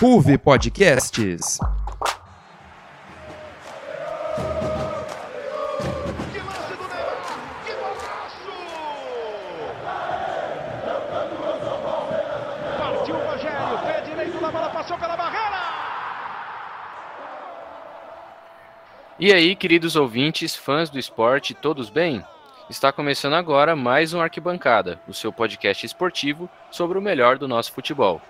[0.00, 1.58] Ruve Podcasts.
[12.78, 15.60] Partiu o Rogério, pé direito da bola, passou pela barreira.
[19.18, 22.24] E aí, queridos ouvintes, fãs do esporte, todos bem?
[22.70, 27.70] Está começando agora mais um Arquibancada, o seu podcast esportivo sobre o melhor do nosso
[27.70, 28.22] futebol.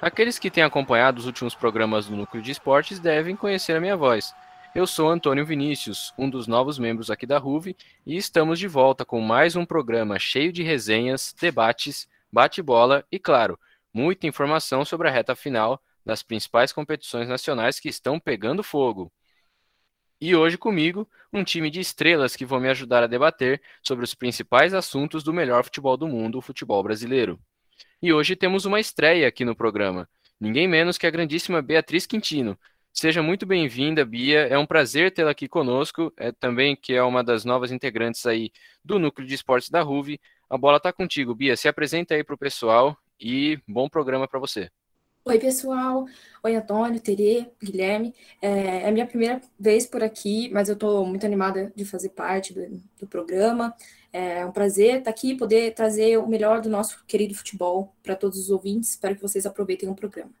[0.00, 3.98] Aqueles que têm acompanhado os últimos programas do Núcleo de Esportes devem conhecer a minha
[3.98, 4.34] voz.
[4.74, 9.04] Eu sou Antônio Vinícius, um dos novos membros aqui da RUV, e estamos de volta
[9.04, 13.60] com mais um programa cheio de resenhas, debates, bate-bola e, claro,
[13.92, 19.12] muita informação sobre a reta final das principais competições nacionais que estão pegando fogo.
[20.18, 24.14] E hoje comigo, um time de estrelas que vão me ajudar a debater sobre os
[24.14, 27.38] principais assuntos do melhor futebol do mundo, o futebol brasileiro.
[28.02, 30.08] E hoje temos uma estreia aqui no programa,
[30.40, 32.58] ninguém menos que a grandíssima Beatriz Quintino.
[32.92, 34.46] Seja muito bem-vinda, Bia.
[34.48, 36.12] É um prazer tê-la aqui conosco.
[36.16, 38.50] É também que é uma das novas integrantes aí
[38.84, 40.18] do Núcleo de Esportes da RUV.
[40.48, 41.56] A bola está contigo, Bia.
[41.56, 44.68] Se apresenta aí para o pessoal e bom programa para você.
[45.24, 46.06] Oi, pessoal.
[46.42, 48.14] Oi, Antônio, Terê, Guilherme.
[48.42, 52.08] É, é a minha primeira vez por aqui, mas eu estou muito animada de fazer
[52.08, 53.74] parte do, do programa.
[54.12, 58.16] É um prazer estar aqui e poder trazer o melhor do nosso querido futebol para
[58.16, 58.90] todos os ouvintes.
[58.90, 60.32] Espero que vocês aproveitem o programa.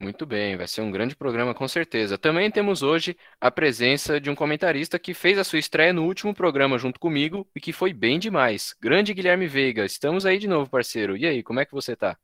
[0.00, 2.16] Muito bem, vai ser um grande programa com certeza.
[2.16, 6.32] Também temos hoje a presença de um comentarista que fez a sua estreia no último
[6.32, 8.76] programa junto comigo e que foi bem demais.
[8.80, 11.16] Grande Guilherme Veiga, estamos aí de novo, parceiro.
[11.16, 12.16] E aí, como é que você tá?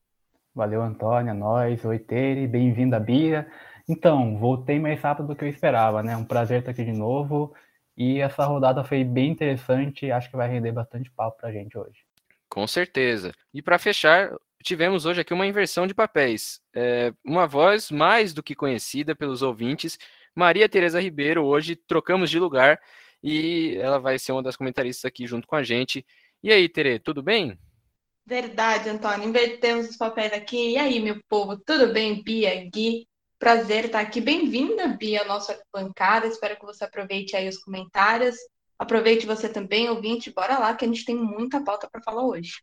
[0.54, 3.44] Valeu, Antônio, nós, oi, Tere, bem-vinda, Bia.
[3.88, 6.16] Então, voltei mais rápido do que eu esperava, né?
[6.16, 7.52] Um prazer estar aqui de novo.
[7.96, 12.04] E essa rodada foi bem interessante, acho que vai render bastante papo pra gente hoje.
[12.48, 13.32] Com certeza.
[13.52, 16.60] E para fechar, tivemos hoje aqui uma inversão de papéis.
[16.74, 19.98] É, uma voz mais do que conhecida pelos ouvintes,
[20.34, 22.80] Maria Tereza Ribeiro, hoje trocamos de lugar
[23.22, 26.04] e ela vai ser uma das comentaristas aqui junto com a gente.
[26.42, 27.56] E aí, Tere, tudo bem?
[28.26, 29.28] Verdade, Antônio.
[29.28, 30.72] Invertemos os papéis aqui.
[30.72, 32.22] E aí, meu povo, tudo bem?
[32.22, 33.06] Bia, Gui,
[33.44, 34.22] prazer estar aqui.
[34.22, 36.26] Bem-vinda, Bia, ao nosso bancada.
[36.26, 38.36] Espero que você aproveite aí os comentários.
[38.78, 40.32] Aproveite você também, ouvinte.
[40.32, 42.62] Bora lá, que a gente tem muita pauta para falar hoje.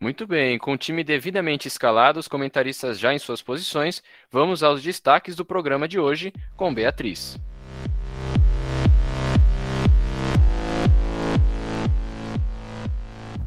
[0.00, 4.82] Muito bem, com o time devidamente escalado, os comentaristas já em suas posições, vamos aos
[4.82, 7.38] destaques do programa de hoje com Beatriz.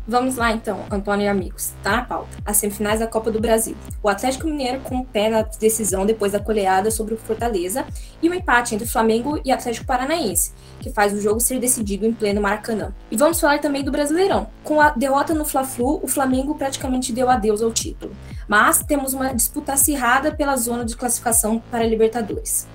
[0.08, 1.74] Vamos lá então, Antônio e amigos.
[1.84, 2.30] Tá na pauta.
[2.44, 3.76] As semifinais da Copa do Brasil.
[4.02, 7.86] O Atlético Mineiro com o pé na decisão depois da goleada sobre o Fortaleza
[8.22, 12.14] e o empate entre Flamengo e Atlético Paranaense, que faz o jogo ser decidido em
[12.14, 12.92] pleno Maracanã.
[13.12, 14.48] E vamos falar também do Brasileirão.
[14.64, 18.16] Com a derrota no Fla-Flu, o Flamengo praticamente deu adeus ao título.
[18.48, 22.68] Mas temos uma disputa acirrada pela zona de classificação para a Libertadores.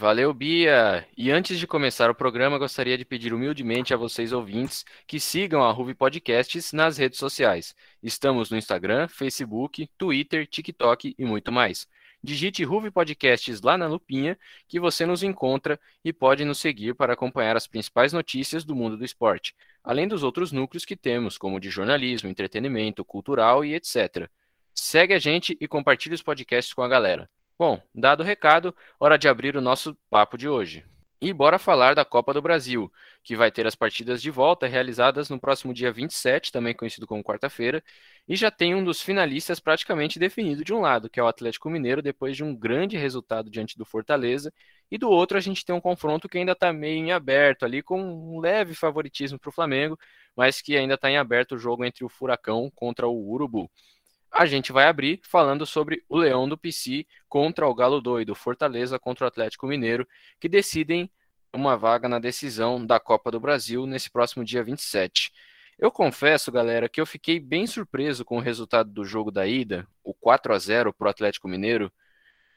[0.00, 1.06] Valeu, Bia!
[1.14, 5.62] E antes de começar o programa, gostaria de pedir humildemente a vocês ouvintes que sigam
[5.62, 7.74] a Ruve Podcasts nas redes sociais.
[8.02, 11.86] Estamos no Instagram, Facebook, Twitter, TikTok e muito mais.
[12.24, 17.12] Digite Ruve Podcasts lá na lupinha que você nos encontra e pode nos seguir para
[17.12, 21.60] acompanhar as principais notícias do mundo do esporte, além dos outros núcleos que temos, como
[21.60, 24.30] de jornalismo, entretenimento, cultural e etc.
[24.74, 27.28] Segue a gente e compartilhe os podcasts com a galera.
[27.60, 30.82] Bom, dado o recado, hora de abrir o nosso papo de hoje.
[31.20, 32.90] E bora falar da Copa do Brasil,
[33.22, 37.22] que vai ter as partidas de volta realizadas no próximo dia 27, também conhecido como
[37.22, 37.84] quarta-feira,
[38.26, 41.68] e já tem um dos finalistas praticamente definido de um lado, que é o Atlético
[41.68, 44.50] Mineiro, depois de um grande resultado diante do Fortaleza,
[44.90, 47.82] e do outro a gente tem um confronto que ainda está meio em aberto ali,
[47.82, 49.98] com um leve favoritismo para o Flamengo,
[50.34, 53.70] mas que ainda está em aberto o jogo entre o Furacão contra o Urubu
[54.32, 58.98] a gente vai abrir falando sobre o Leão do PC contra o Galo Doido, Fortaleza
[58.98, 60.06] contra o Atlético Mineiro,
[60.38, 61.10] que decidem
[61.52, 65.32] uma vaga na decisão da Copa do Brasil nesse próximo dia 27.
[65.78, 69.86] Eu confesso, galera, que eu fiquei bem surpreso com o resultado do jogo da ida,
[70.04, 71.90] o 4 a 0 para o Atlético Mineiro.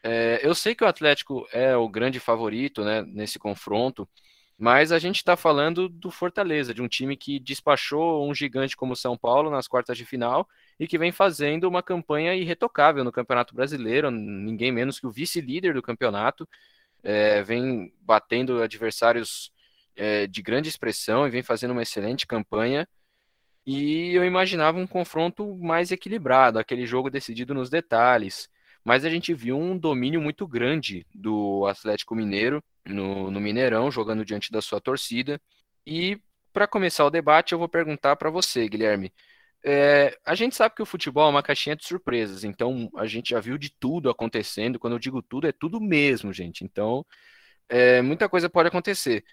[0.04, 4.08] É, eu sei que o Atlético é o grande favorito né, nesse confronto,
[4.58, 8.96] mas a gente está falando do Fortaleza, de um time que despachou um gigante como
[8.96, 10.48] São Paulo nas quartas de final
[10.80, 15.74] e que vem fazendo uma campanha irretocável no Campeonato Brasileiro, ninguém menos que o vice-líder
[15.74, 16.48] do campeonato,
[17.04, 19.52] é, vem batendo adversários
[19.96, 22.88] é, de grande expressão e vem fazendo uma excelente campanha.
[23.66, 28.50] E eu imaginava um confronto mais equilibrado, aquele jogo decidido nos detalhes.
[28.84, 34.26] Mas a gente viu um domínio muito grande do Atlético Mineiro no, no Mineirão, jogando
[34.26, 35.40] diante da sua torcida.
[35.86, 36.20] E
[36.52, 39.14] para começar o debate, eu vou perguntar para você, Guilherme.
[39.66, 43.30] É, a gente sabe que o futebol é uma caixinha de surpresas, então a gente
[43.30, 44.78] já viu de tudo acontecendo.
[44.78, 46.66] Quando eu digo tudo, é tudo mesmo, gente.
[46.66, 47.06] Então,
[47.70, 49.24] é, muita coisa pode acontecer.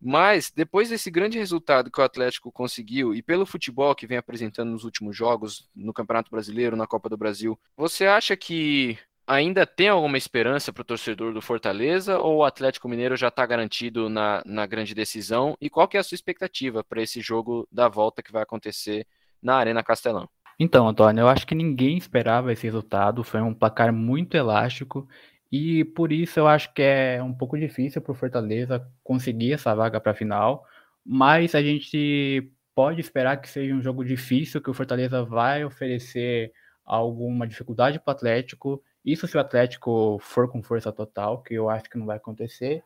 [0.00, 4.70] Mas, depois desse grande resultado que o Atlético conseguiu, e pelo futebol que vem apresentando
[4.70, 8.96] nos últimos jogos, no Campeonato Brasileiro, na Copa do Brasil, você acha que
[9.26, 13.44] ainda tem alguma esperança para o torcedor do Fortaleza ou o Atlético Mineiro já está
[13.44, 15.56] garantido na, na grande decisão?
[15.60, 19.06] E qual que é a sua expectativa para esse jogo da volta que vai acontecer
[19.42, 20.28] na Arena Castelão?
[20.58, 23.24] Então, Antônio, eu acho que ninguém esperava esse resultado.
[23.24, 25.08] Foi um placar muito elástico
[25.50, 29.74] e por isso eu acho que é um pouco difícil para o Fortaleza conseguir essa
[29.74, 30.64] vaga para a final.
[31.04, 36.52] Mas a gente pode esperar que seja um jogo difícil, que o Fortaleza vai oferecer
[36.84, 38.82] alguma dificuldade para o Atlético.
[39.04, 42.82] Isso se o Atlético for com força total, que eu acho que não vai acontecer.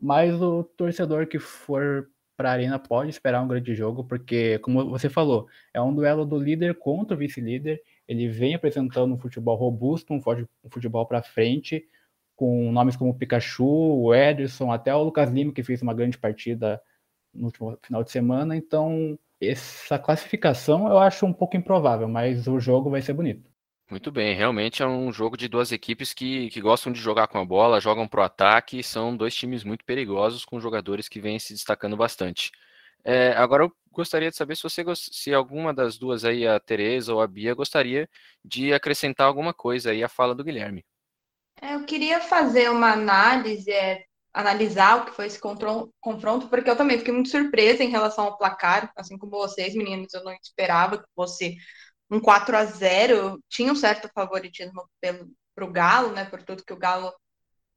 [0.00, 4.88] Mas o torcedor que for para a Arena pode esperar um grande jogo, porque, como
[4.88, 7.80] você falou, é um duelo do líder contra o vice-líder.
[8.08, 10.20] Ele vem apresentando um futebol robusto, um
[10.70, 11.86] futebol para frente,
[12.34, 16.82] com nomes como Pikachu, o Ederson, até o Lucas Lima, que fez uma grande partida
[17.32, 18.56] no último final de semana.
[18.56, 23.51] Então, essa classificação eu acho um pouco improvável, mas o jogo vai ser bonito.
[23.90, 27.38] Muito bem, realmente é um jogo de duas equipes que, que gostam de jogar com
[27.38, 31.38] a bola, jogam para o ataque, são dois times muito perigosos com jogadores que vêm
[31.38, 32.50] se destacando bastante.
[33.04, 37.12] É, agora eu gostaria de saber se você se alguma das duas aí, a Tereza
[37.12, 38.08] ou a Bia, gostaria
[38.42, 40.84] de acrescentar alguma coisa aí à fala do Guilherme.
[41.60, 46.76] É, eu queria fazer uma análise, é, analisar o que foi esse confronto, porque eu
[46.76, 50.98] também fiquei muito surpresa em relação ao placar, assim como vocês, meninos, eu não esperava
[50.98, 51.56] que fosse
[52.12, 54.86] um 4 a 0 tinha um certo favoritismo
[55.54, 57.10] para o Galo, né, por tudo que o Galo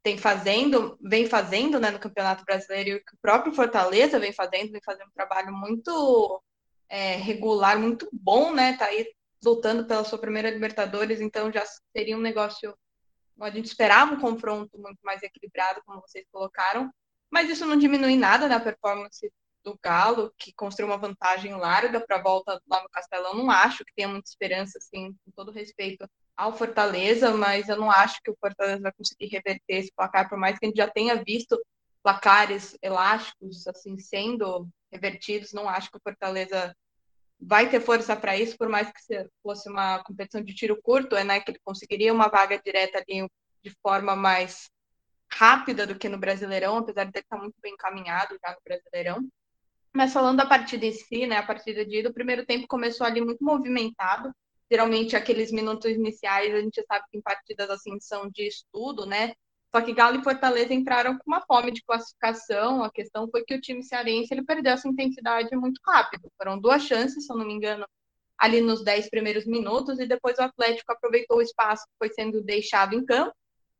[0.03, 4.73] tem fazendo, vem fazendo, né, no Campeonato Brasileiro e que o próprio Fortaleza vem fazendo,
[4.73, 6.43] vem fazendo um trabalho muito
[6.89, 9.09] é, regular, muito bom, né, tá aí
[9.43, 11.63] lutando pela sua primeira Libertadores, então já
[11.95, 12.77] seria um negócio,
[13.39, 16.91] a gente esperava um confronto muito mais equilibrado, como vocês colocaram,
[17.31, 19.31] mas isso não diminui nada na performance
[19.65, 23.33] do Galo, que construiu uma vantagem larga para a volta lá no Castelão.
[23.33, 26.07] Não acho que tenha muita esperança, assim, com todo respeito
[26.37, 30.37] ao Fortaleza, mas eu não acho que o Fortaleza vai conseguir reverter esse placar, por
[30.37, 31.59] mais que a gente já tenha visto
[32.03, 35.51] placares elásticos, assim, sendo revertidos.
[35.51, 36.75] Não acho que o Fortaleza
[37.39, 41.23] vai ter força para isso, por mais que fosse uma competição de tiro curto, é
[41.23, 43.27] né, que ele conseguiria uma vaga direta ali
[43.63, 44.69] de forma mais
[45.31, 49.27] rápida do que no Brasileirão, apesar de ele estar muito bem encaminhado já no Brasileirão.
[49.95, 53.07] Mas falando da partida em si, né, a partida de ida, o primeiro tempo começou
[53.07, 54.29] ali muito movimentado.
[54.69, 59.33] Geralmente aqueles minutos iniciais a gente sabe que em partidas assim são de estudo, né?
[59.73, 62.83] Só que Galo e Fortaleza entraram com uma fome de classificação.
[62.83, 66.29] A questão foi que o time cearense ele perdeu essa intensidade muito rápido.
[66.37, 67.87] Foram duas chances, se eu não me engano,
[68.37, 72.41] ali nos dez primeiros minutos, e depois o Atlético aproveitou o espaço que foi sendo
[72.43, 73.33] deixado em campo,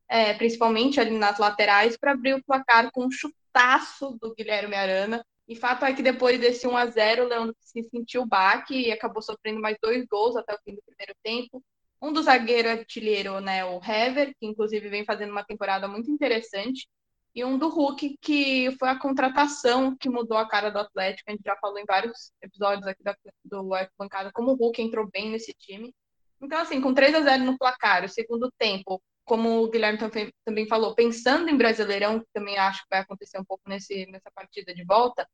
[0.07, 5.25] é, principalmente ali nas laterais, para abrir o placar com um chutaço do Guilherme Arana,
[5.47, 8.91] e fato é que depois desse 1 a 0 o Leandro se sentiu baque e
[8.91, 11.63] acabou sofrendo mais dois gols até o fim do primeiro tempo.
[12.01, 16.87] Um do zagueiro artilheiro, né, o Hever, que inclusive vem fazendo uma temporada muito interessante,
[17.35, 21.29] e um do Hulk, que foi a contratação que mudou a cara do Atlético.
[21.29, 23.13] A gente já falou em vários episódios aqui da,
[23.43, 23.69] do
[23.99, 25.93] Bancada como o Hulk entrou bem nesse time.
[26.41, 29.99] Então, assim, com 3 a 0 no placar, o segundo tempo, como o Guilherme
[30.45, 34.31] também falou, pensando em Brasileirão, que também acho que vai acontecer um pouco nesse, nessa
[34.31, 35.27] partida de volta,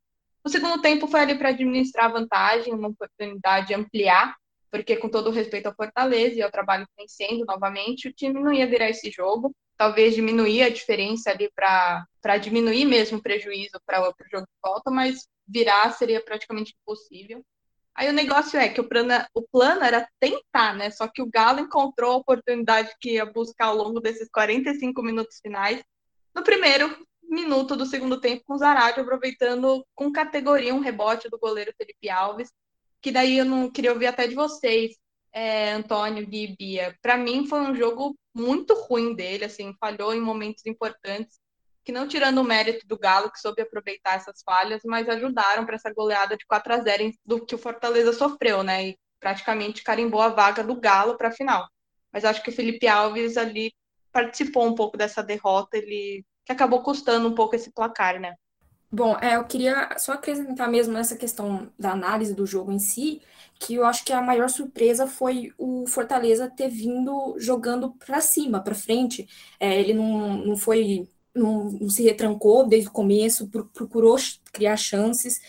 [0.43, 4.35] o segundo tempo foi ali para administrar a vantagem, uma oportunidade de ampliar,
[4.71, 8.13] porque com todo o respeito ao Fortaleza e ao trabalho que vem sendo novamente, o
[8.13, 13.21] time não ia virar esse jogo, talvez diminuir a diferença ali para diminuir mesmo o
[13.21, 17.43] prejuízo para o jogo de volta, mas virar seria praticamente impossível.
[17.95, 20.89] Aí o negócio é que o plano, o plano era tentar, né?
[20.91, 25.39] Só que o Galo encontrou a oportunidade que ia buscar ao longo desses 45 minutos
[25.41, 25.83] finais.
[26.33, 31.37] No primeiro minuto do segundo tempo, com o Zarate aproveitando com categoria um rebote do
[31.37, 32.51] goleiro Felipe Alves,
[33.01, 34.95] que daí eu não queria ouvir até de vocês,
[35.33, 36.95] é, Antônio, Gui e Bia.
[37.01, 41.40] Para mim foi um jogo muito ruim dele, assim, falhou em momentos importantes
[41.83, 45.75] que não tirando o mérito do Galo, que soube aproveitar essas falhas, mas ajudaram para
[45.75, 48.89] essa goleada de 4 a 0 do que o Fortaleza sofreu, né?
[48.89, 51.67] E praticamente carimbou a vaga do Galo para a final.
[52.11, 53.73] Mas acho que o Felipe Alves ali
[54.11, 58.35] participou um pouco dessa derrota, ele que acabou custando um pouco esse placar, né?
[58.91, 63.21] Bom, é, eu queria só acrescentar mesmo nessa questão da análise do jogo em si,
[63.57, 68.61] que eu acho que a maior surpresa foi o Fortaleza ter vindo jogando para cima,
[68.61, 69.29] para frente.
[69.59, 74.17] É, ele não, não foi não, não se retrancou desde o começo, procurou
[74.51, 75.39] criar chances,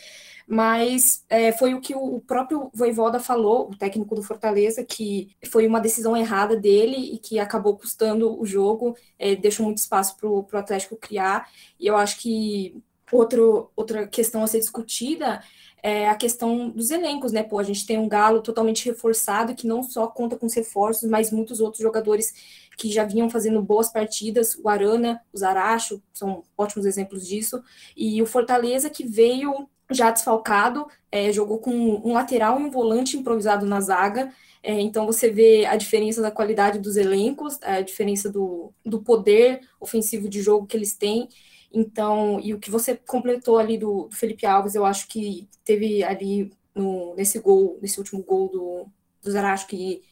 [0.46, 5.66] mas é, foi o que o próprio Voivoda falou, o técnico do Fortaleza, que foi
[5.66, 10.28] uma decisão errada dele e que acabou custando o jogo, é, deixou muito espaço para
[10.28, 11.48] o Atlético criar,
[11.78, 15.42] e eu acho que outro, outra questão a ser discutida
[15.82, 17.42] é a questão dos elencos, né?
[17.42, 21.08] Pô, a gente tem um Galo totalmente reforçado, que não só conta com os reforços,
[21.10, 22.32] mas muitos outros jogadores
[22.76, 27.62] que já vinham fazendo boas partidas, o Arana, o Zaracho, são ótimos exemplos disso,
[27.96, 33.16] e o Fortaleza que veio já desfalcado, é, jogou com um lateral e um volante
[33.16, 38.30] improvisado na zaga, é, então você vê a diferença da qualidade dos elencos, a diferença
[38.30, 41.28] do, do poder ofensivo de jogo que eles têm,
[41.72, 46.04] então, e o que você completou ali do, do Felipe Alves, eu acho que teve
[46.04, 48.86] ali no, nesse gol, nesse último gol do,
[49.22, 50.02] do Zaracho, que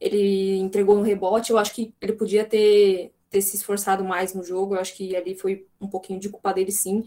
[0.00, 4.44] ele entregou no rebote, eu acho que ele podia ter, ter se esforçado mais no
[4.44, 7.04] jogo, eu acho que ali foi um pouquinho de culpa dele sim,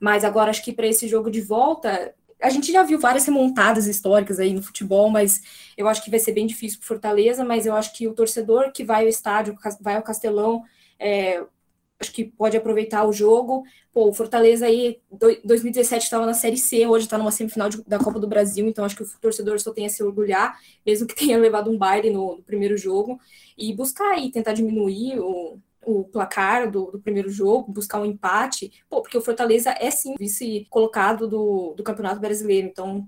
[0.00, 3.86] mas agora acho que para esse jogo de volta, a gente já viu várias remontadas
[3.86, 5.42] históricas aí no futebol, mas
[5.76, 8.72] eu acho que vai ser bem difícil para Fortaleza, mas eu acho que o torcedor
[8.72, 10.64] que vai ao estádio, vai ao Castelão,
[10.98, 11.44] é,
[12.02, 13.62] acho que pode aproveitar o jogo.
[13.92, 15.00] Pô, o Fortaleza aí,
[15.44, 18.84] 2017 estava na Série C, hoje está numa semifinal de, da Copa do Brasil, então
[18.84, 22.10] acho que o torcedor só tem a se orgulhar, mesmo que tenha levado um baile
[22.10, 23.18] no, no primeiro jogo,
[23.56, 28.72] e buscar aí, tentar diminuir o, o placar do, do, primeiro jogo, buscar um empate,
[28.88, 33.06] pô, porque o Fortaleza é sim vice colocado do, do Campeonato Brasileiro, então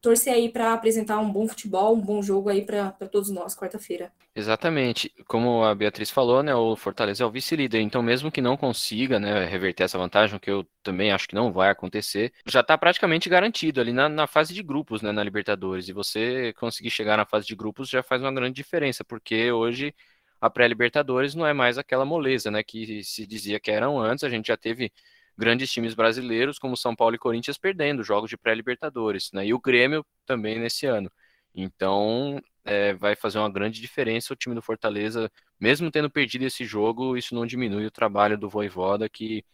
[0.00, 4.12] torcer aí para apresentar um bom futebol, um bom jogo aí para todos nós quarta-feira.
[4.34, 5.12] Exatamente.
[5.26, 9.18] Como a Beatriz falou, né, o Fortaleza é o vice-líder, então mesmo que não consiga,
[9.18, 13.28] né, reverter essa vantagem, que eu também acho que não vai acontecer, já está praticamente
[13.28, 15.88] garantido ali na, na, fase de grupos, né, na Libertadores.
[15.88, 19.92] E você conseguir chegar na fase de grupos já faz uma grande diferença, porque hoje
[20.40, 24.22] a pré-Libertadores não é mais aquela moleza, né, que se dizia que eram antes.
[24.22, 24.92] A gente já teve
[25.38, 29.46] grandes times brasileiros, como São Paulo e Corinthians, perdendo jogos de pré-Libertadores, né?
[29.46, 31.10] E o Grêmio também nesse ano.
[31.54, 35.30] Então, é, vai fazer uma grande diferença o time do Fortaleza,
[35.60, 39.44] mesmo tendo perdido esse jogo, isso não diminui o trabalho do Voivoda, que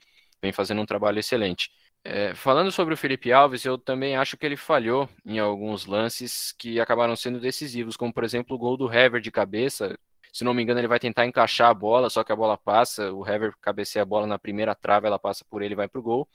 [0.43, 1.71] vem fazendo um trabalho excelente.
[2.03, 6.53] É, falando sobre o Felipe Alves, eu também acho que ele falhou em alguns lances
[6.59, 9.99] que acabaram sendo decisivos, como por exemplo o gol do Hever de cabeça,
[10.35, 13.12] se não me engano, ele vai tentar encaixar a bola, só que a bola passa,
[13.12, 16.03] o Hever cabeceia a bola na primeira trave, ela passa por ele e vai pro
[16.03, 16.29] gol.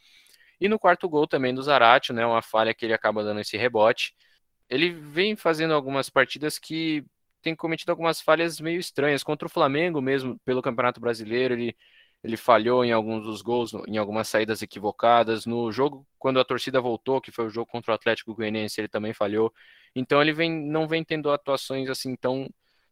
[0.62, 3.58] E no quarto gol também do Zarate, né, uma falha que ele acaba dando esse
[3.58, 4.16] rebote.
[4.70, 7.04] Ele vem fazendo algumas partidas que
[7.42, 9.22] tem cometido algumas falhas meio estranhas.
[9.24, 11.76] Contra o Flamengo mesmo, pelo Campeonato Brasileiro, ele,
[12.24, 15.46] ele falhou em alguns dos gols, em algumas saídas equivocadas.
[15.46, 18.88] No jogo, quando a torcida voltou, que foi o jogo contra o Atlético Goianiense, ele
[18.88, 19.54] também falhou.
[19.94, 22.50] Então ele vem, não vem tendo atuações assim tão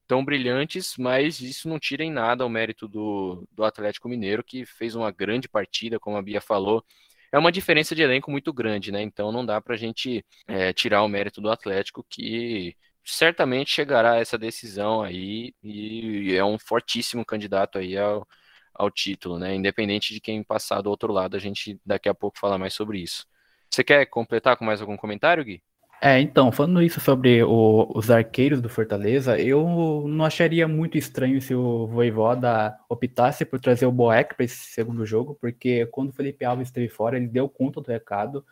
[0.07, 4.65] tão brilhantes, mas isso não tira em nada o mérito do, do Atlético Mineiro, que
[4.65, 6.83] fez uma grande partida, como a Bia falou.
[7.31, 9.01] É uma diferença de elenco muito grande, né?
[9.01, 14.13] Então não dá para a gente é, tirar o mérito do Atlético, que certamente chegará
[14.13, 18.27] a essa decisão aí e é um fortíssimo candidato aí ao,
[18.73, 19.55] ao título, né?
[19.55, 22.99] Independente de quem passar do outro lado, a gente daqui a pouco fala mais sobre
[22.99, 23.25] isso.
[23.69, 25.61] Você quer completar com mais algum comentário, Gui?
[25.99, 31.41] É, então, falando isso sobre o, os arqueiros do Fortaleza, eu não acharia muito estranho
[31.41, 36.13] se o Voivoda optasse por trazer o Boeck para esse segundo jogo, porque quando o
[36.13, 38.45] Felipe Alves esteve fora, ele deu conta do recado.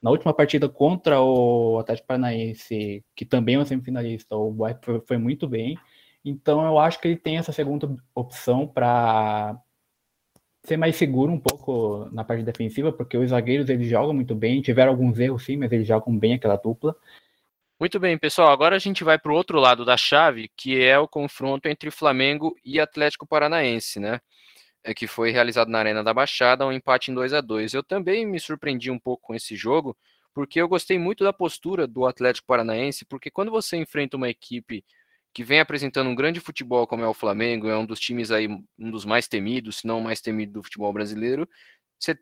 [0.00, 5.00] Na última partida contra o Atlético Paranaense, que também é um semifinalista, o Boeck foi,
[5.06, 5.76] foi muito bem.
[6.24, 9.60] Então, eu acho que ele tem essa segunda opção para
[10.66, 14.60] ser mais seguro um pouco na parte defensiva, porque os zagueiros eles jogam muito bem,
[14.60, 16.94] tiveram alguns erros sim, mas eles jogam bem aquela dupla.
[17.78, 18.50] Muito bem, pessoal.
[18.50, 21.90] Agora a gente vai para o outro lado da chave, que é o confronto entre
[21.90, 24.18] Flamengo e Atlético Paranaense, né?
[24.82, 27.82] É que foi realizado na Arena da Baixada, um empate em 2 a 2 Eu
[27.82, 29.96] também me surpreendi um pouco com esse jogo,
[30.32, 34.84] porque eu gostei muito da postura do Atlético Paranaense, porque quando você enfrenta uma equipe
[35.36, 38.48] que vem apresentando um grande futebol como é o Flamengo, é um dos times aí,
[38.48, 41.46] um dos mais temidos, se não o mais temido do futebol brasileiro,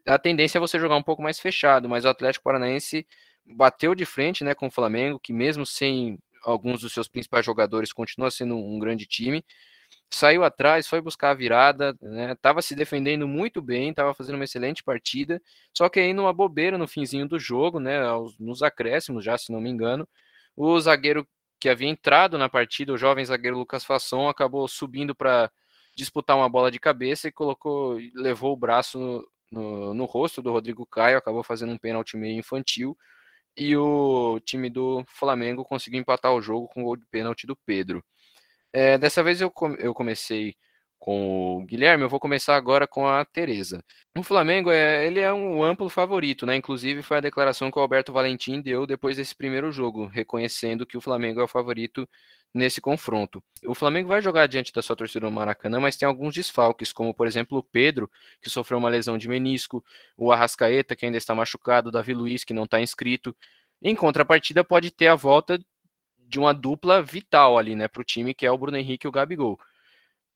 [0.05, 3.07] a tendência é você jogar um pouco mais fechado, mas o Atlético Paranaense
[3.47, 7.93] bateu de frente né, com o Flamengo, que mesmo sem alguns dos seus principais jogadores,
[7.93, 9.45] continua sendo um grande time,
[10.11, 11.97] saiu atrás, foi buscar a virada,
[12.33, 15.41] estava né, se defendendo muito bem, estava fazendo uma excelente partida,
[15.73, 17.97] só que aí numa bobeira no finzinho do jogo, né,
[18.41, 20.09] nos acréscimos já, se não me engano,
[20.57, 21.25] o zagueiro
[21.65, 25.51] que havia entrado na partida, o jovem zagueiro Lucas Fasson acabou subindo para
[25.97, 30.53] disputar uma bola de cabeça e colocou, levou o braço no, no, no, rosto do
[30.53, 32.95] Rodrigo Caio, acabou fazendo um pênalti meio infantil
[33.57, 37.57] e o time do Flamengo conseguiu empatar o jogo com o gol de pênalti do
[37.57, 38.05] Pedro.
[38.71, 40.55] É, dessa vez eu, eu comecei
[41.05, 43.85] com o Guilherme, eu vou começar agora com a Tereza.
[44.17, 46.57] O Flamengo é, ele é um amplo favorito, né?
[46.57, 50.97] Inclusive foi a declaração que o Alberto Valentim deu depois desse primeiro jogo, reconhecendo que
[50.97, 52.09] o Flamengo é o favorito
[52.55, 53.45] nesse confronto.
[53.67, 57.13] O Flamengo vai jogar diante da sua torcida no Maracanã, mas tem alguns desfalques, como
[57.13, 59.85] por exemplo o Pedro, que sofreu uma lesão de menisco,
[60.17, 63.37] o Arrascaeta, que ainda está machucado, o Davi Luiz, que não está inscrito.
[63.83, 65.59] Em contrapartida, pode ter a volta
[66.19, 69.09] de uma dupla vital ali, né, para o time, que é o Bruno Henrique e
[69.09, 69.61] o Gabigol.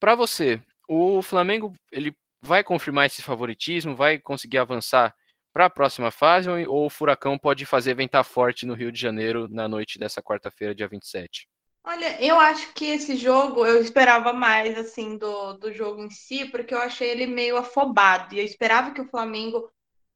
[0.01, 5.15] Para você, o Flamengo ele vai confirmar esse favoritismo, vai conseguir avançar
[5.53, 9.49] para a próxima fase ou o Furacão pode fazer ventar forte no Rio de Janeiro
[9.49, 11.49] na noite dessa quarta-feira, dia 27?
[11.85, 16.45] Olha, eu acho que esse jogo eu esperava mais assim do, do jogo em si,
[16.45, 18.35] porque eu achei ele meio afobado.
[18.35, 19.71] E eu esperava que o Flamengo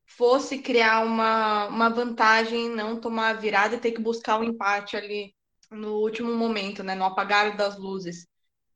[0.04, 4.96] fosse criar uma, uma vantagem, não tomar a virada e ter que buscar um empate
[4.96, 5.34] ali
[5.70, 6.94] no último momento, né?
[6.94, 8.26] No apagar das luzes.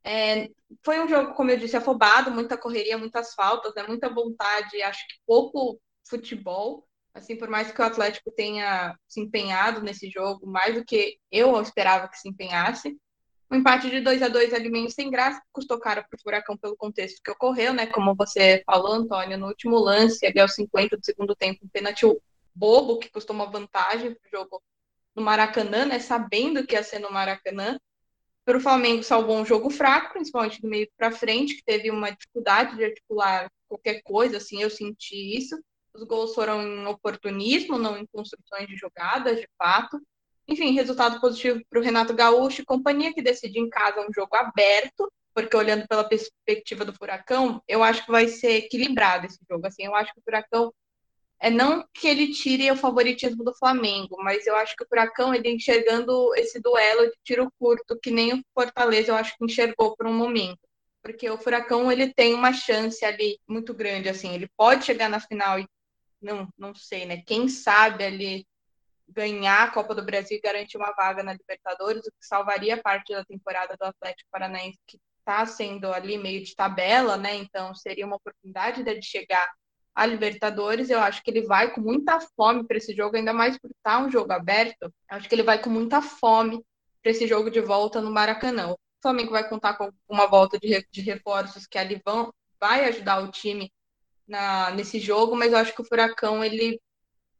[0.07, 0.49] É,
[0.85, 3.83] foi um jogo, como eu disse, afobado, muita correria, muitas faltas, né?
[3.83, 6.87] Muita vontade, acho que pouco futebol.
[7.13, 11.61] Assim, por mais que o Atlético tenha se empenhado nesse jogo, mais do que eu
[11.61, 12.97] esperava que se empenhasse.
[13.51, 16.57] Um empate de 2 a 2 ali meio sem graça, custou caro para o Furacão
[16.57, 17.87] pelo contexto que ocorreu, né?
[17.87, 22.05] Como você falou, Antônio, no último lance, ali aos 50 do segundo tempo, um pênalti
[22.55, 24.63] bobo que custou uma vantagem para o jogo
[25.15, 25.99] no Maracanã, né?
[25.99, 27.79] Sabendo que ia ser no Maracanã.
[28.47, 32.13] Para o Flamengo salvou um jogo fraco, principalmente do meio para frente, que teve uma
[32.13, 35.61] dificuldade de articular qualquer coisa, assim, eu senti isso.
[35.93, 40.01] Os gols foram em oportunismo, não em construções de jogadas, de fato.
[40.47, 44.37] Enfim, resultado positivo para o Renato Gaúcho e companhia, que decidiu em casa um jogo
[44.37, 49.67] aberto, porque olhando pela perspectiva do Furacão, eu acho que vai ser equilibrado esse jogo.
[49.67, 50.73] Assim, eu acho que o Furacão
[51.41, 55.35] é não que ele tire o favoritismo do Flamengo, mas eu acho que o Furacão
[55.35, 59.95] ele enxergando esse duelo de tiro curto que nem o Fortaleza eu acho que enxergou
[59.97, 60.61] por um momento,
[61.03, 65.21] porque o Furacão ele tem uma chance ali muito grande assim, ele pode chegar na
[65.21, 65.69] final e
[66.21, 67.23] não, não sei, né?
[67.27, 68.47] Quem sabe ali
[69.09, 73.13] ganhar a Copa do Brasil e garantir uma vaga na Libertadores, o que salvaria parte
[73.13, 77.37] da temporada do Atlético Paranaense, que está sendo ali meio de tabela, né?
[77.37, 79.49] Então seria uma oportunidade de chegar
[79.97, 80.91] à Libertadores.
[80.91, 83.99] Eu acho que ele vai com muita fome para esse jogo, ainda mais por estar
[84.05, 84.83] um jogo aberto.
[84.83, 86.63] Eu acho que ele vai com muita fome
[87.03, 88.73] para esse jogo de volta no Maracanã.
[88.73, 93.23] O Flamengo vai contar com uma volta de, de reforços que ali vão, vai ajudar
[93.23, 93.73] o time
[94.29, 96.81] na, nesse jogo, mas eu acho que o Furacão, ele,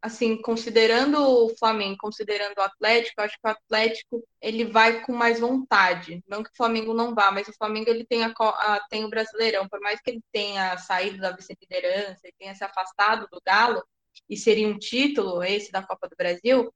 [0.01, 5.41] assim, considerando o Flamengo, considerando o Atlético, acho que o Atlético, ele vai com mais
[5.41, 6.23] vontade.
[6.29, 9.11] Não que o Flamengo não vá, mas o Flamengo, ele tem, a, a tem o
[9.11, 9.69] Brasileirão.
[9.69, 13.83] Por mais que ele tenha saído da vice-liderança e tenha se afastado do Galo,
[14.29, 16.73] e seria um título esse da Copa do Brasil,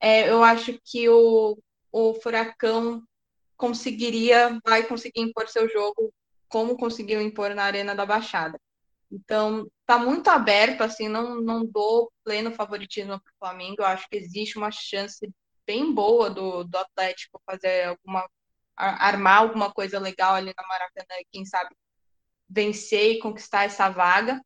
[0.00, 1.58] é, eu acho que o,
[1.92, 3.02] o Furacão
[3.56, 6.12] conseguiria, vai conseguir impor seu jogo
[6.48, 8.58] como conseguiu impor na Arena da Baixada.
[9.10, 13.76] Então, tá muito aberto, assim, não, não dou pleno favoritismo para o Flamengo.
[13.80, 15.28] Eu acho que existe uma chance
[15.66, 18.28] bem boa do, do Atlético fazer alguma.
[18.76, 21.74] armar alguma coisa legal ali na Maracanã e, quem sabe,
[22.48, 24.40] vencer e conquistar essa vaga.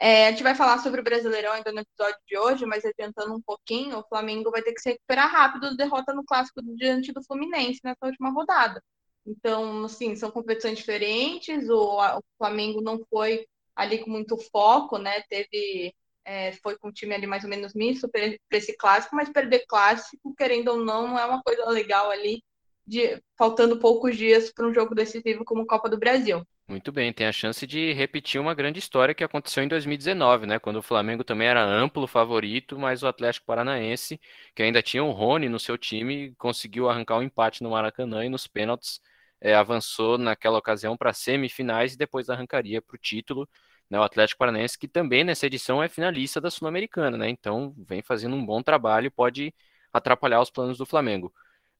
[0.00, 3.34] É, a gente vai falar sobre o Brasileirão ainda no episódio de hoje, mas adiantando
[3.34, 7.12] um pouquinho, o Flamengo vai ter que se recuperar rápido da derrota no clássico diante
[7.12, 8.80] do Fluminense nessa última rodada.
[9.26, 13.44] Então, assim, são competições diferentes, o, o Flamengo não foi
[13.78, 15.22] ali com muito foco, né?
[15.28, 19.30] Teve é, foi com o time ali mais ou menos misto para esse clássico, mas
[19.30, 22.42] perder clássico, querendo ou não, não é uma coisa legal ali,
[22.86, 26.44] de, faltando poucos dias para um jogo decisivo como Copa do Brasil.
[26.68, 30.58] Muito bem, tem a chance de repetir uma grande história que aconteceu em 2019, né?
[30.58, 34.20] Quando o Flamengo também era amplo favorito, mas o Atlético Paranaense,
[34.54, 38.28] que ainda tinha o Rony no seu time, conseguiu arrancar um empate no Maracanã e
[38.28, 39.00] nos pênaltis
[39.40, 43.48] é, avançou naquela ocasião para semifinais e depois arrancaria para o título
[43.90, 47.28] né, o Atlético Paranaense, que também nessa edição é finalista da Sul-Americana, né?
[47.28, 49.54] Então vem fazendo um bom trabalho pode
[49.92, 51.32] atrapalhar os planos do Flamengo.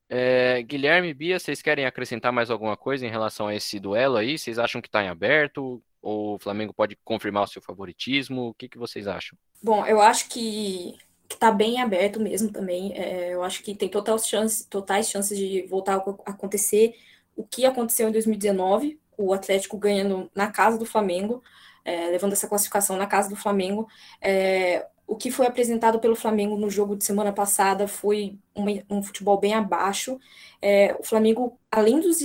[0.08, 4.38] É, Guilherme, Bia, vocês querem acrescentar mais alguma coisa em relação a esse duelo aí?
[4.38, 5.82] Vocês acham que está em aberto?
[6.00, 8.48] Ou o Flamengo pode confirmar o seu favoritismo?
[8.48, 9.36] O que, que vocês acham?
[9.62, 10.96] Bom, eu acho que
[11.28, 12.92] está bem aberto mesmo também.
[12.96, 16.94] É, eu acho que tem total chance, totais chances de voltar a acontecer
[17.36, 21.42] o que aconteceu em 2019, o Atlético ganhando na casa do Flamengo
[21.88, 23.88] é, levando essa classificação na casa do Flamengo.
[24.20, 28.38] É, o que foi apresentado pelo Flamengo no jogo de semana passada foi
[28.90, 30.20] um futebol bem abaixo.
[30.60, 32.18] É, o Flamengo, além dos,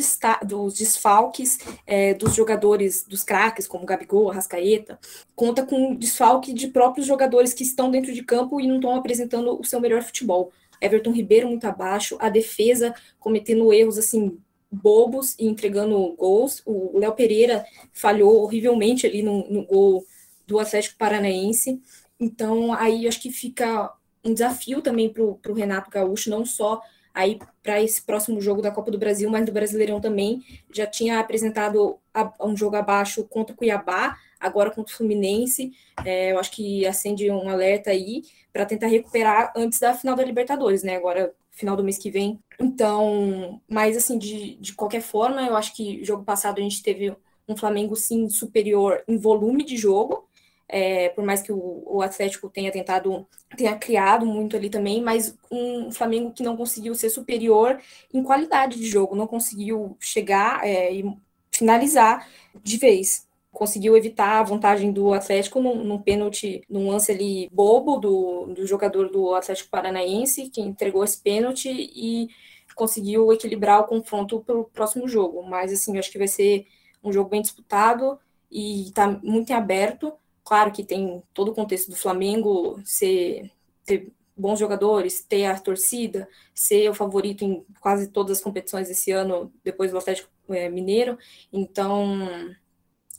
[0.45, 4.99] dos desfalques é, dos jogadores, dos craques, como Gabigol, Arrascaeta,
[5.33, 9.57] conta com desfalque de próprios jogadores que estão dentro de campo e não estão apresentando
[9.57, 10.51] o seu melhor futebol.
[10.81, 14.37] Everton Ribeiro muito abaixo, a defesa cometendo erros assim
[14.73, 16.61] bobos e entregando gols.
[16.65, 20.05] O Léo Pereira falhou horrivelmente ali no, no gol
[20.47, 21.81] do Atlético Paranaense.
[22.19, 23.91] Então, aí acho que fica
[24.23, 26.81] um desafio também para o Renato Gaúcho, não só
[27.13, 30.43] aí para esse próximo jogo da Copa do Brasil, mas do Brasileirão também.
[30.73, 31.99] Já tinha apresentado
[32.41, 35.71] um jogo abaixo contra o Cuiabá, agora contra o Fluminense.
[36.03, 40.23] É, eu acho que acende um alerta aí para tentar recuperar antes da final da
[40.23, 40.95] Libertadores, né?
[40.95, 42.39] Agora, final do mês que vem.
[42.59, 47.15] Então, mas assim, de, de qualquer forma, eu acho que jogo passado a gente teve
[47.47, 50.27] um Flamengo sim superior em volume de jogo,
[50.67, 55.37] é, por mais que o, o, Atlético tenha tentado, tenha criado muito ali também, mas
[55.51, 57.79] um Flamengo que não conseguiu ser superior
[58.13, 61.05] em qualidade de jogo, não conseguiu chegar é, e
[61.51, 62.27] finalizar
[62.63, 63.27] de vez.
[63.53, 68.67] Conseguiu evitar a vantagem do Atlético num, num pênalti, num lance ali bobo do, do
[68.67, 72.27] jogador do Atlético Paranaense, que entregou esse pênalti e
[72.75, 75.43] conseguiu equilibrar o confronto para o próximo jogo.
[75.43, 76.65] Mas, assim, acho que vai ser
[77.03, 78.19] um jogo bem disputado
[78.51, 80.13] e está muito em aberto
[80.43, 83.49] Claro que tem todo o contexto do Flamengo ser
[83.85, 89.11] ter bons jogadores, ter a torcida, ser o favorito em quase todas as competições esse
[89.11, 91.17] ano, depois do Atlético é, Mineiro.
[91.51, 92.17] Então,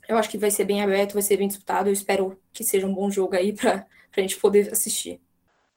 [0.09, 1.89] eu acho que vai ser bem aberto, vai ser bem disputado.
[1.89, 3.87] Eu espero que seja um bom jogo aí para
[4.17, 5.21] a gente poder assistir.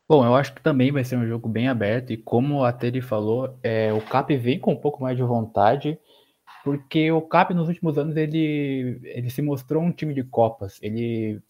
[0.07, 3.01] Bom, eu acho que também vai ser um jogo bem aberto e como a Teri
[3.01, 5.99] falou, é, o Cap vem com um pouco mais de vontade
[6.67, 10.77] porque o CAP nos últimos anos ele, ele se mostrou um time de Copas.
[10.81, 11.41] Ele,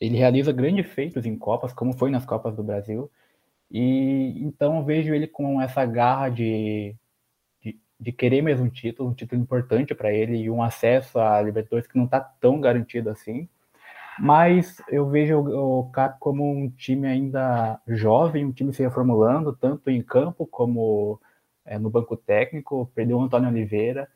[0.00, 3.10] ele realiza grandes feitos em Copas, como foi nas Copas do Brasil.
[3.70, 6.96] E então vejo ele com essa garra de,
[8.00, 11.86] de, querer mais um título, um título importante para ele e um acesso a Libertadores
[11.86, 13.48] que não está tão garantido assim.
[14.18, 19.90] Mas eu vejo o, CAP como um time ainda jovem, um time se reformulando, tanto
[19.90, 21.20] em campo como
[21.64, 22.90] é, no banco técnico.
[22.94, 24.08] Perdeu o Antônio Oliveira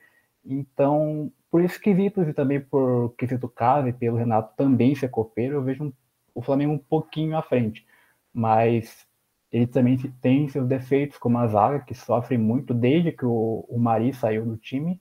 [0.44, 5.54] então, por esses quesitos e também por quesito caso e pelo Renato também ser copeiro,
[5.54, 5.92] eu vejo um,
[6.34, 7.86] o Flamengo um pouquinho à frente.
[8.32, 9.06] Mas
[9.54, 13.78] ele também tem seus defeitos, como a zaga, que sofre muito desde que o, o
[13.78, 15.00] Mari saiu do time.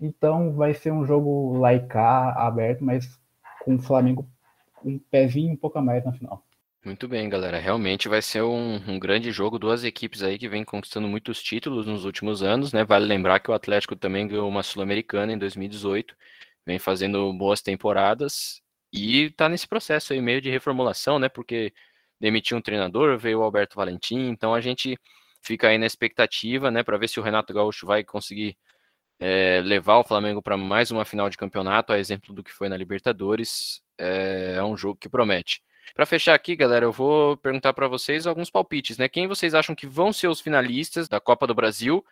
[0.00, 3.20] Então vai ser um jogo laicar, aberto, mas
[3.62, 4.26] com o Flamengo
[4.82, 6.42] um pezinho um pouco a mais na final.
[6.82, 7.58] Muito bem, galera.
[7.58, 9.58] Realmente vai ser um, um, grande jogo.
[9.58, 12.86] Duas equipes aí que vêm conquistando muitos títulos nos últimos anos, né?
[12.86, 16.16] Vale lembrar que o Atlético também ganhou uma Sul-Americana em 2018,
[16.64, 21.28] vem fazendo boas temporadas e tá nesse processo aí meio de reformulação, né?
[21.28, 21.74] Porque
[22.22, 24.96] demitiu um treinador, veio o Alberto Valentim, então a gente
[25.42, 26.84] fica aí na expectativa, né?
[26.84, 28.56] Para ver se o Renato Gaúcho vai conseguir
[29.18, 32.68] é, levar o Flamengo para mais uma final de campeonato, a exemplo do que foi
[32.68, 33.82] na Libertadores.
[33.98, 35.60] É, é um jogo que promete.
[35.96, 39.08] Para fechar aqui, galera, eu vou perguntar para vocês alguns palpites, né?
[39.08, 42.04] Quem vocês acham que vão ser os finalistas da Copa do Brasil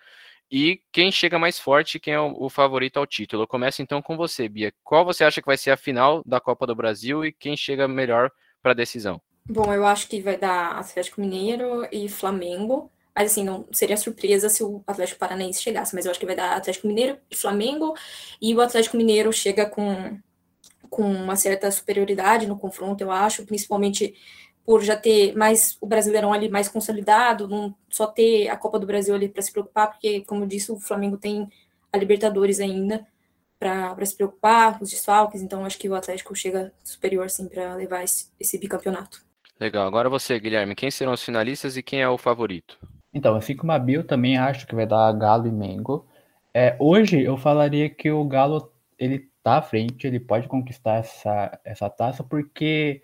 [0.51, 3.45] e quem chega mais forte, quem é o, favorito ao título?
[3.45, 4.73] Eu começo então com você, Bia.
[4.83, 7.87] Qual você acha que vai ser a final da Copa do Brasil e quem chega
[7.87, 8.29] melhor
[8.61, 9.23] para a decisão?
[9.49, 12.91] Bom, eu acho que vai dar Atlético Mineiro e Flamengo.
[13.15, 16.37] Mas assim, não seria surpresa se o Atlético Paranaense chegasse, mas eu acho que vai
[16.37, 17.95] dar Atlético Mineiro e Flamengo.
[18.41, 20.19] E o Atlético Mineiro chega com
[20.91, 24.15] com uma certa superioridade no confronto, eu acho, principalmente
[24.65, 28.87] por já ter mais o Brasileirão ali mais consolidado, não só ter a Copa do
[28.87, 31.49] Brasil ali para se preocupar, porque, como eu disse, o Flamengo tem
[31.93, 33.07] a Libertadores ainda
[33.59, 38.05] para se preocupar, os desfalques, então acho que o Atlético chega superior sim para levar
[38.05, 39.30] esse, esse bicampeonato.
[39.61, 42.79] Legal, agora você, Guilherme, quem serão os finalistas e quem é o favorito?
[43.13, 46.07] Então, assim como a Bill, também acho que vai dar Galo e Mengo.
[46.55, 51.61] É, hoje eu falaria que o Galo ele tá à frente, ele pode conquistar essa,
[51.63, 53.03] essa taça, porque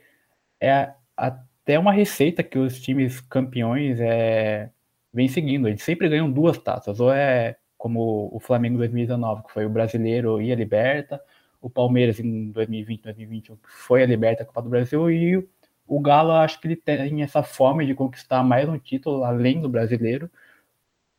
[0.58, 4.70] é até uma receita que os times campeões é,
[5.12, 5.68] vêm seguindo.
[5.68, 10.40] Eles sempre ganham duas taças, ou é como o Flamengo 2019, que foi o brasileiro
[10.40, 11.20] e a Liberta,
[11.60, 15.46] o Palmeiras em 2020, 2021, que foi a Liberta, a Copa do Brasil, e
[15.86, 19.68] o Galo, acho que ele tem essa fome de conquistar mais um título além do
[19.68, 20.30] brasileiro,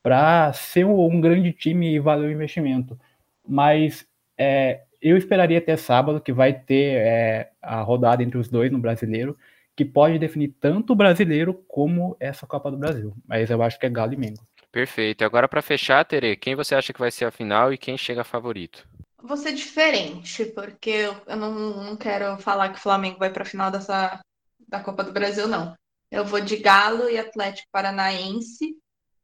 [0.03, 2.99] para ser um grande time e valer o investimento.
[3.47, 8.71] Mas é, eu esperaria até sábado, que vai ter é, a rodada entre os dois
[8.71, 9.37] no brasileiro,
[9.75, 13.13] que pode definir tanto o brasileiro como essa Copa do Brasil.
[13.27, 14.45] Mas eu acho que é Galo e Mengo.
[14.71, 15.23] Perfeito.
[15.23, 18.23] Agora, para fechar, Tere, quem você acha que vai ser a final e quem chega
[18.23, 18.87] favorito?
[19.21, 23.45] Vou ser diferente, porque eu não, não quero falar que o Flamengo vai para a
[23.45, 24.19] final dessa,
[24.67, 25.75] da Copa do Brasil, não.
[26.11, 28.75] Eu vou de Galo e Atlético Paranaense.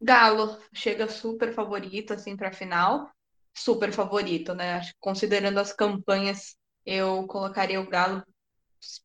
[0.01, 3.09] Galo chega super favorito assim para a final
[3.53, 4.81] super favorito, né?
[4.99, 8.23] Considerando as campanhas, eu colocaria o Galo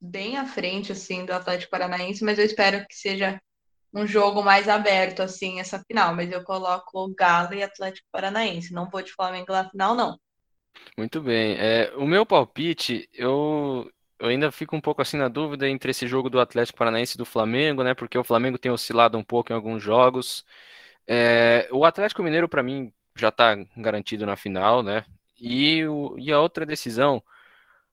[0.00, 3.40] bem à frente assim do Atlético Paranaense, mas eu espero que seja
[3.94, 6.14] um jogo mais aberto, assim, essa final.
[6.14, 8.72] Mas eu coloco o Galo e Atlético Paranaense.
[8.72, 10.18] Não vou de Flamengo na final, não.
[10.96, 11.56] Muito bem.
[11.58, 16.06] É, o meu palpite, eu, eu ainda fico um pouco assim na dúvida entre esse
[16.06, 17.94] jogo do Atlético Paranaense e do Flamengo, né?
[17.94, 20.44] Porque o Flamengo tem oscilado um pouco em alguns jogos.
[21.06, 25.04] É, o Atlético Mineiro, para mim, já está garantido na final, né?
[25.40, 27.22] E, o, e a outra decisão,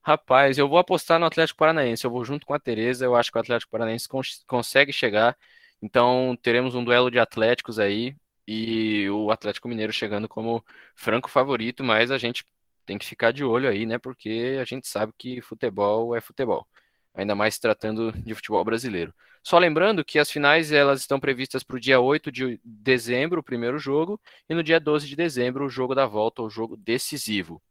[0.03, 2.05] rapaz, eu vou apostar no Atlético Paranaense.
[2.05, 3.05] Eu vou junto com a Tereza.
[3.05, 5.37] Eu acho que o Atlético Paranaense cons consegue chegar.
[5.81, 8.15] Então teremos um duelo de Atléticos aí
[8.47, 10.63] e o Atlético Mineiro chegando como
[10.95, 12.45] franco favorito, mas a gente
[12.85, 13.97] tem que ficar de olho aí, né?
[13.97, 16.67] Porque a gente sabe que futebol é futebol,
[17.13, 19.13] ainda mais tratando de futebol brasileiro.
[19.43, 23.43] Só lembrando que as finais elas estão previstas para o dia 8 de dezembro, o
[23.43, 24.19] primeiro jogo,
[24.49, 27.61] e no dia 12 de dezembro, o jogo da volta, o jogo decisivo.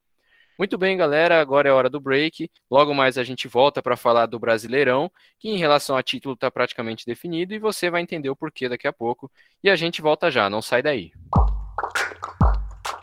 [0.57, 2.48] Muito bem, galera, agora é hora do break.
[2.70, 6.48] Logo mais a gente volta para falar do Brasileirão, que em relação a título está
[6.48, 9.29] praticamente definido e você vai entender o porquê daqui a pouco.
[9.64, 11.11] E a gente volta já, não sai daí.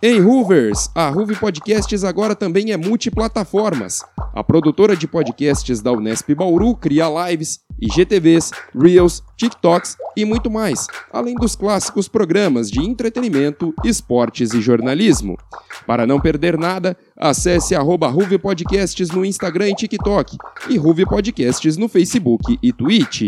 [0.04, 4.04] Em Hoovers, a Ruve Podcasts agora também é multiplataformas.
[4.34, 10.88] A produtora de podcasts da Unesp Bauru cria lives, IGTVs, Reels, TikToks e muito mais,
[11.14, 15.38] além dos clássicos programas de entretenimento, esportes e jornalismo.
[15.86, 20.36] Para não perder nada, acesse arroba Ruve Podcasts no Instagram e TikTok
[20.68, 23.22] e Ruve Podcasts no Facebook e Twitch.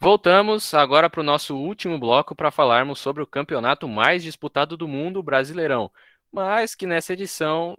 [0.00, 4.86] Voltamos agora para o nosso último bloco para falarmos sobre o campeonato mais disputado do
[4.86, 5.90] mundo, o Brasileirão.
[6.30, 7.76] Mas que nessa edição,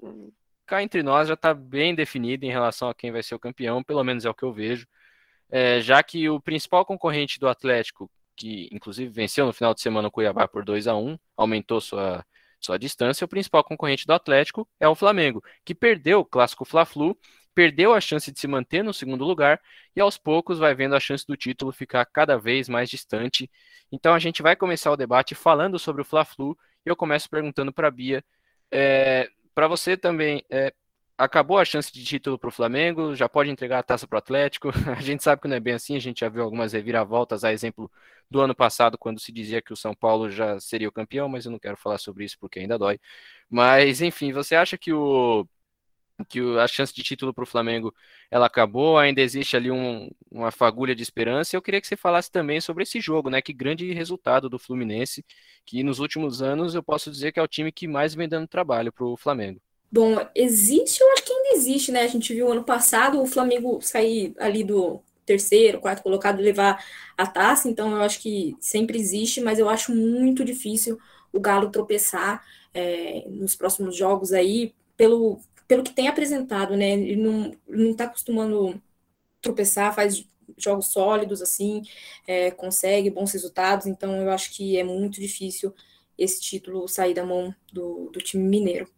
[0.66, 3.82] cá entre nós, já está bem definido em relação a quem vai ser o campeão,
[3.82, 4.86] pelo menos é o que eu vejo.
[5.50, 10.10] É, já que o principal concorrente do Atlético, que inclusive venceu no final de semana
[10.10, 12.26] o Cuiabá por 2 a 1 aumentou sua,
[12.60, 17.18] sua distância, o principal concorrente do Atlético é o Flamengo, que perdeu o clássico Fla-Flu
[17.60, 19.60] perdeu a chance de se manter no segundo lugar
[19.94, 23.52] e aos poucos vai vendo a chance do título ficar cada vez mais distante.
[23.92, 27.74] Então a gente vai começar o debate falando sobre o Fla-Flu e eu começo perguntando
[27.74, 28.24] para a Bia,
[28.72, 30.74] é, para você também, é,
[31.18, 34.20] acabou a chance de título para o Flamengo, já pode entregar a taça para o
[34.20, 34.70] Atlético.
[34.98, 37.52] A gente sabe que não é bem assim, a gente já viu algumas reviravoltas, a
[37.52, 37.92] exemplo
[38.32, 41.46] do ano passado, quando se dizia que o São Paulo já seria o campeão, mas
[41.46, 42.98] eu não quero falar sobre isso porque ainda dói.
[43.50, 45.46] Mas, enfim, você acha que o,
[46.28, 47.94] que a chance de título para o Flamengo
[48.30, 51.56] ela acabou, ainda existe ali um, uma fagulha de esperança.
[51.56, 53.42] Eu queria que você falasse também sobre esse jogo, né?
[53.42, 55.26] Que grande resultado do Fluminense,
[55.66, 58.48] que nos últimos anos eu posso dizer que é o time que mais vem dando
[58.48, 59.62] trabalho para o Flamengo.
[59.92, 62.02] Bom, existe, eu acho que ainda existe, né?
[62.02, 66.84] A gente viu ano passado o Flamengo sair ali do terceiro, quarto colocado, levar
[67.18, 71.00] a taça, então eu acho que sempre existe, mas eu acho muito difícil
[71.32, 76.94] o Galo tropeçar é, nos próximos jogos aí, pelo, pelo que tem apresentado, né?
[76.94, 78.82] Ele não, não tá acostumando
[79.40, 80.26] tropeçar, faz
[80.58, 81.84] jogos sólidos, assim,
[82.28, 85.72] é, consegue bons resultados, então eu acho que é muito difícil
[86.18, 88.90] esse título sair da mão do, do time mineiro.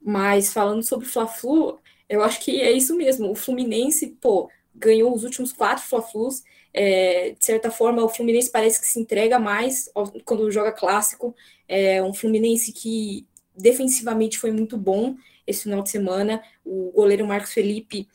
[0.00, 3.30] Mas falando sobre o Fla-Flu, eu acho que é isso mesmo.
[3.30, 6.42] O Fluminense, pô, ganhou os últimos quatro Fla-Flus.
[6.72, 9.90] É, de certa forma, o Fluminense parece que se entrega mais
[10.24, 11.36] quando joga clássico.
[11.68, 15.14] É um Fluminense que defensivamente foi muito bom
[15.46, 16.42] esse final de semana.
[16.64, 18.08] O goleiro Marcos Felipe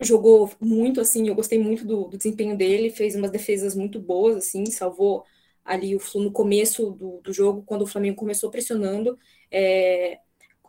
[0.00, 4.36] jogou muito, assim, eu gostei muito do, do desempenho dele, fez umas defesas muito boas,
[4.36, 5.24] assim, salvou
[5.64, 9.18] ali o no começo do, do jogo, quando o Flamengo começou pressionando.
[9.50, 10.18] É,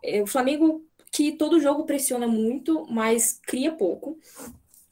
[0.03, 4.17] é, o Flamengo que todo jogo pressiona muito, mas cria pouco,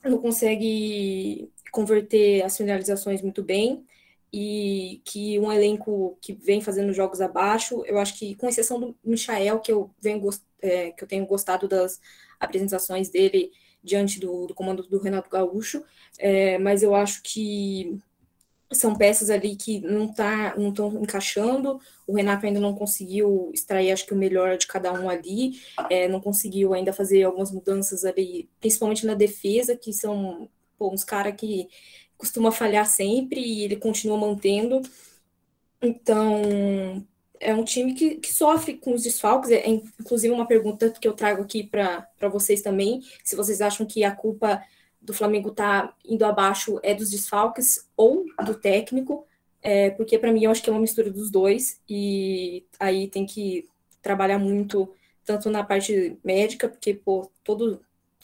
[0.03, 3.85] não consegue converter as finalizações muito bem
[4.31, 8.95] e que um elenco que vem fazendo jogos abaixo, eu acho que com exceção do
[9.03, 10.19] Michael, que eu venho
[10.61, 11.99] é, que eu tenho gostado das
[12.39, 13.51] apresentações dele
[13.83, 15.83] diante do, do comando do Renato Gaúcho,
[16.17, 17.97] é, mas eu acho que
[18.71, 21.79] são peças ali que não tá, não estão encaixando.
[22.05, 26.07] O Renato ainda não conseguiu extrair, acho que o melhor de cada um ali, é,
[26.07, 31.35] não conseguiu ainda fazer algumas mudanças ali, principalmente na defesa, que são pô, uns caras
[31.35, 31.67] que
[32.17, 34.81] costuma falhar sempre e ele continua mantendo.
[35.81, 37.05] Então,
[37.39, 39.51] é um time que, que sofre com os desfalques.
[39.51, 43.85] É, é, inclusive uma pergunta que eu trago aqui para vocês também: se vocês acham
[43.85, 44.61] que a culpa
[45.01, 49.25] do Flamengo tá indo abaixo é dos desfalques ou do técnico,
[49.61, 53.25] é, porque para mim eu acho que é uma mistura dos dois, e aí tem
[53.25, 53.67] que
[54.01, 57.81] trabalhar muito, tanto na parte médica, porque pô, todo,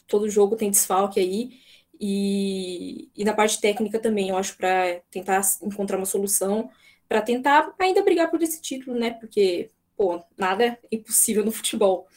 [0.07, 1.59] todo jogo tem desfalque aí,
[1.99, 6.69] e, e na parte técnica também, eu acho, para tentar encontrar uma solução
[7.07, 9.11] para tentar ainda brigar por esse título, né?
[9.11, 12.07] Porque, pô, nada é impossível no futebol.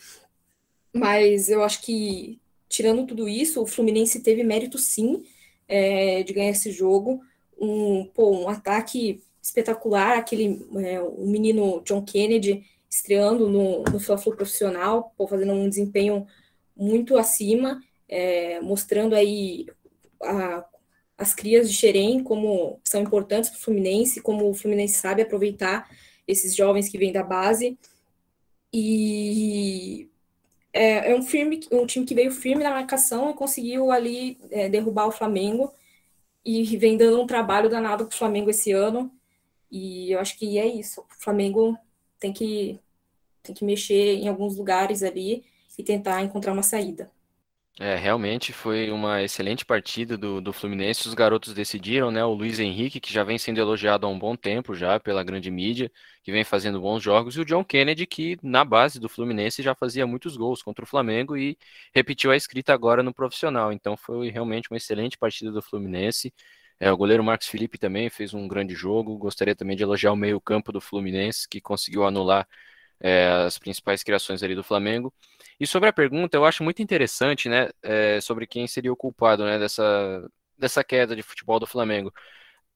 [0.92, 5.24] Mas eu acho que, tirando tudo isso, o Fluminense teve mérito sim
[5.66, 7.20] é, de ganhar esse jogo.
[7.60, 14.34] Um, pô, um ataque espetacular, aquele é, o menino John Kennedy estreando no, no Fla-Flu
[14.34, 16.26] profissional, pô, fazendo um desempenho
[16.76, 19.66] muito acima, é, mostrando aí
[20.22, 20.64] a,
[21.18, 25.90] as crias de Xerém como são importantes para o Fluminense, como o Fluminense sabe aproveitar
[26.26, 27.76] esses jovens que vêm da base.
[28.72, 30.08] E
[30.72, 34.68] é, é um, firme, um time que veio firme na marcação e conseguiu ali é,
[34.68, 35.74] derrubar o Flamengo
[36.44, 39.10] e vem dando um trabalho danado para o Flamengo esse ano.
[39.70, 41.00] E eu acho que é isso.
[41.00, 41.76] O Flamengo
[42.20, 42.80] tem que,
[43.42, 45.44] tem que mexer em alguns lugares ali
[45.76, 47.10] e tentar encontrar uma saída.
[47.80, 51.06] É, realmente foi uma excelente partida do, do Fluminense.
[51.06, 52.24] Os garotos decidiram, né?
[52.24, 55.48] O Luiz Henrique, que já vem sendo elogiado há um bom tempo já pela grande
[55.48, 55.88] mídia,
[56.24, 59.76] que vem fazendo bons jogos, e o John Kennedy, que na base do Fluminense já
[59.76, 61.56] fazia muitos gols contra o Flamengo e
[61.94, 63.72] repetiu a escrita agora no profissional.
[63.72, 66.34] Então foi realmente uma excelente partida do Fluminense.
[66.80, 69.16] É, o goleiro Marcos Felipe também fez um grande jogo.
[69.16, 72.46] Gostaria também de elogiar o meio-campo do Fluminense, que conseguiu anular
[73.00, 75.12] é, as principais criações ali do Flamengo.
[75.60, 79.44] E sobre a pergunta, eu acho muito interessante, né, é, sobre quem seria o culpado,
[79.44, 82.12] né, dessa, dessa queda de futebol do Flamengo.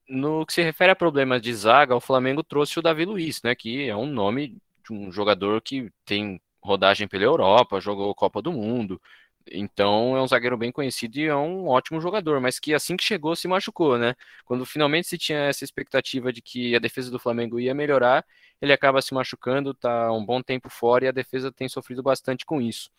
[0.08, 3.54] No que se refere a problemas de zaga, o Flamengo trouxe o Davi Luiz, né,
[3.54, 8.52] que é um nome de um jogador que tem rodagem pela Europa, jogou Copa do
[8.52, 9.00] Mundo,
[9.50, 13.04] então é um zagueiro bem conhecido e é um ótimo jogador, mas que assim que
[13.04, 14.14] chegou se machucou, né?
[14.44, 18.24] Quando finalmente se tinha essa expectativa de que a defesa do Flamengo ia melhorar,
[18.60, 22.44] ele acaba se machucando, tá um bom tempo fora e a defesa tem sofrido bastante
[22.46, 22.90] com isso.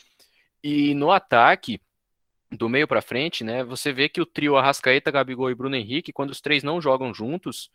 [0.64, 1.82] E no ataque,
[2.52, 6.14] do meio para frente, né, você vê que o trio Arrascaeta, Gabigol e Bruno Henrique,
[6.14, 7.70] quando os três não jogam juntos,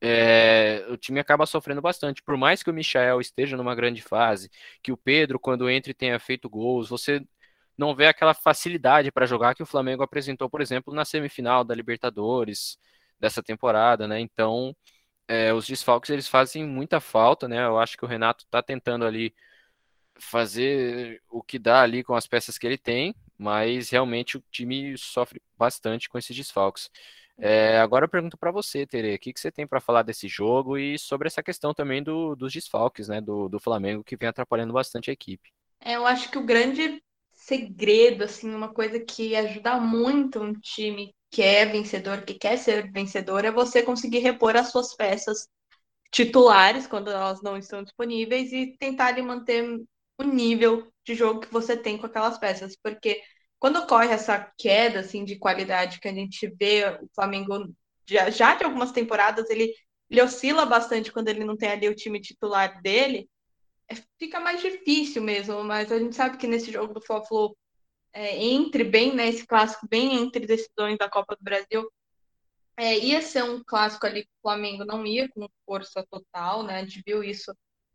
[0.00, 2.22] é, o time acaba sofrendo bastante.
[2.22, 4.50] Por mais que o Michael esteja numa grande fase,
[4.82, 7.22] que o Pedro, quando entra, tenha feito gols, você
[7.82, 11.74] não vê aquela facilidade para jogar que o Flamengo apresentou, por exemplo, na semifinal da
[11.74, 12.78] Libertadores
[13.18, 14.20] dessa temporada, né?
[14.20, 14.74] Então,
[15.28, 17.64] é, os desfalques eles fazem muita falta, né?
[17.64, 19.34] Eu acho que o Renato está tentando ali
[20.16, 24.96] fazer o que dá ali com as peças que ele tem, mas realmente o time
[24.96, 26.88] sofre bastante com esses desfalques.
[27.38, 30.28] É, agora eu pergunto para você, Tere, o que, que você tem para falar desse
[30.28, 34.28] jogo e sobre essa questão também do, dos desfalques, né, do, do Flamengo que vem
[34.28, 35.50] atrapalhando bastante a equipe.
[35.80, 37.02] É, eu acho que o grande
[37.46, 42.90] segredo, assim, uma coisa que ajuda muito um time que é vencedor, que quer ser
[42.92, 45.48] vencedor, é você conseguir repor as suas peças
[46.10, 49.64] titulares quando elas não estão disponíveis e tentar ali, manter
[50.18, 53.22] o nível de jogo que você tem com aquelas peças, porque
[53.58, 57.74] quando ocorre essa queda assim de qualidade que a gente vê o Flamengo
[58.06, 59.72] já, já de algumas temporadas ele,
[60.10, 63.28] ele oscila bastante quando ele não tem ali o time titular dele
[64.18, 67.56] fica mais difícil mesmo, mas a gente sabe que nesse jogo do Fla-Flu,
[68.12, 71.90] é, entre bem, né, esse clássico bem entre decisões da Copa do Brasil,
[72.76, 76.80] é, ia ser um clássico ali que o Flamengo não ia com força total, né,
[76.80, 77.54] a gente viu isso,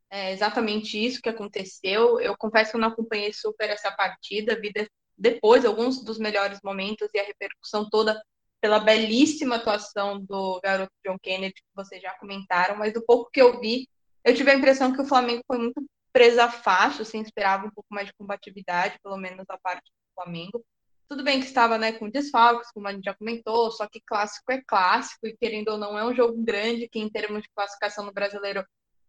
[0.10, 4.71] é exatamente isso que aconteceu, eu confesso que eu não acompanhei super essa partida, vi
[4.71, 8.21] de, depois alguns dos melhores momentos e a repercussão toda
[8.62, 13.41] pela belíssima atuação do garoto John Kennedy, que vocês já comentaram, mas do pouco que
[13.41, 13.88] eu vi,
[14.27, 17.87] eu tive a impressão que o Flamengo foi muito presa fácil, assim, esperava um pouco
[17.89, 20.65] mais de combatividade, pelo menos da parte do Flamengo.
[21.07, 24.51] Tudo bem que estava né, com desfalques, como a gente já comentou, só que clássico
[24.51, 28.05] é clássico, e querendo ou não, é um jogo grande, que em termos de classificação
[28.05, 28.65] no brasileiro,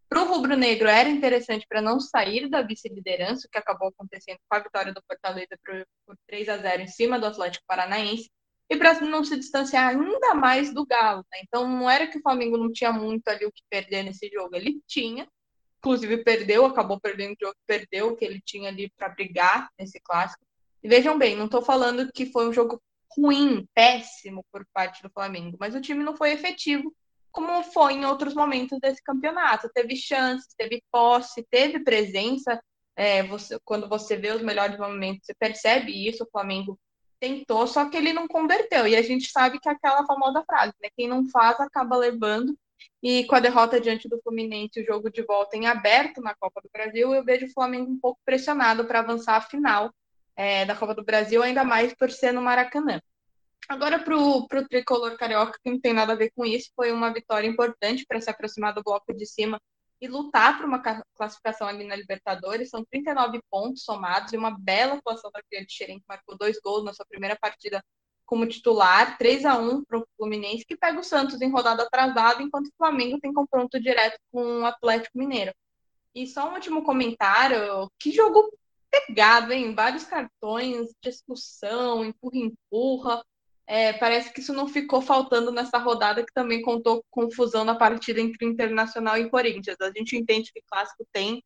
[0.09, 4.57] para o rubro-negro era interessante para não sair da vice-liderança, o que acabou acontecendo com
[4.57, 8.31] a vitória do Fortaleza por, por 3 a 0 em cima do Atlético Paranaense
[8.71, 11.25] e para não se distanciar ainda mais do Galo.
[11.33, 11.41] Né?
[11.43, 14.55] Então não era que o Flamengo não tinha muito ali o que perder nesse jogo,
[14.55, 15.27] ele tinha,
[15.79, 20.01] inclusive perdeu, acabou perdendo o jogo, perdeu o que ele tinha ali para brigar nesse
[20.01, 20.45] clássico.
[20.83, 22.81] E vejam bem, não estou falando que foi um jogo
[23.17, 26.95] ruim, péssimo por parte do Flamengo, mas o time não foi efetivo
[27.31, 29.71] como foi em outros momentos desse campeonato.
[29.73, 32.61] Teve chances, teve posse, teve presença.
[32.97, 36.25] É, você, quando você vê os melhores momentos, você percebe isso.
[36.25, 36.79] O Flamengo
[37.21, 38.87] tentou, só que ele não converteu.
[38.87, 40.89] E a gente sabe que é aquela famosa frase, né?
[40.97, 42.57] Quem não faz acaba levando.
[43.03, 46.61] E com a derrota diante do Fluminense, o jogo de volta em aberto na Copa
[46.61, 49.93] do Brasil, eu vejo o Flamengo um pouco pressionado para avançar a final
[50.37, 53.01] é, da Copa do Brasil, ainda mais por ser no Maracanã.
[53.69, 57.13] Agora, para o tricolor carioca, que não tem nada a ver com isso, foi uma
[57.13, 59.61] vitória importante para se aproximar do bloco de cima
[60.01, 60.81] e lutar por uma
[61.15, 62.71] classificação ali na Libertadores.
[62.71, 66.59] São 39 pontos somados e uma bela atuação da Cria de Xerém, que marcou dois
[66.61, 67.83] gols na sua primeira partida
[68.25, 72.43] como titular, 3 a 1 para o Fluminense, que pega o Santos em rodada atrasada,
[72.43, 75.55] enquanto o Flamengo tem confronto direto com o Atlético Mineiro.
[76.15, 78.53] E só um último comentário, que jogo
[78.91, 79.75] pegado, hein?
[79.75, 83.25] Vários cartões, discussão, empurra-empurra.
[83.69, 88.19] É, parece que isso não ficou faltando nessa rodada, que também contou confusão na partida
[88.19, 89.77] entre Internacional e Corinthians.
[89.83, 91.45] A gente entende que clássico tem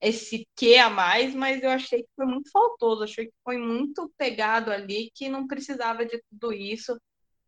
[0.00, 4.10] esse que a mais, mas eu achei que foi muito faltoso, achei que foi muito
[4.16, 6.98] pegado ali, que não precisava de tudo isso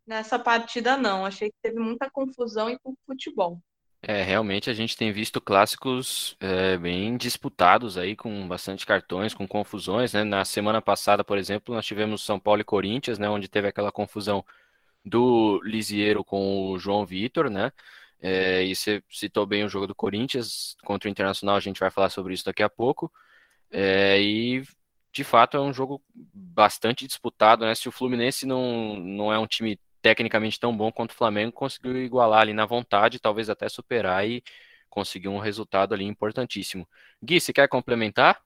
[0.06, 1.24] nessa partida, não.
[1.24, 3.58] Achei que teve muita confusão e com futebol.
[4.04, 9.46] É, realmente a gente tem visto clássicos é, bem disputados aí, com bastante cartões, com
[9.46, 10.24] confusões, né?
[10.24, 13.28] Na semana passada, por exemplo, nós tivemos São Paulo e Corinthians, né?
[13.28, 14.44] Onde teve aquela confusão
[15.04, 17.72] do Lisieiro com o João Vitor, né?
[18.20, 21.90] É, e você citou bem o jogo do Corinthians contra o Internacional, a gente vai
[21.90, 23.12] falar sobre isso daqui a pouco.
[23.70, 24.64] É, e
[25.12, 27.74] de fato é um jogo bastante disputado, né?
[27.74, 31.96] Se o Fluminense não, não é um time tecnicamente tão bom quanto o Flamengo, conseguiu
[31.96, 34.42] igualar ali na vontade, talvez até superar e
[34.90, 36.86] conseguir um resultado ali importantíssimo.
[37.22, 38.40] Gui, você quer complementar?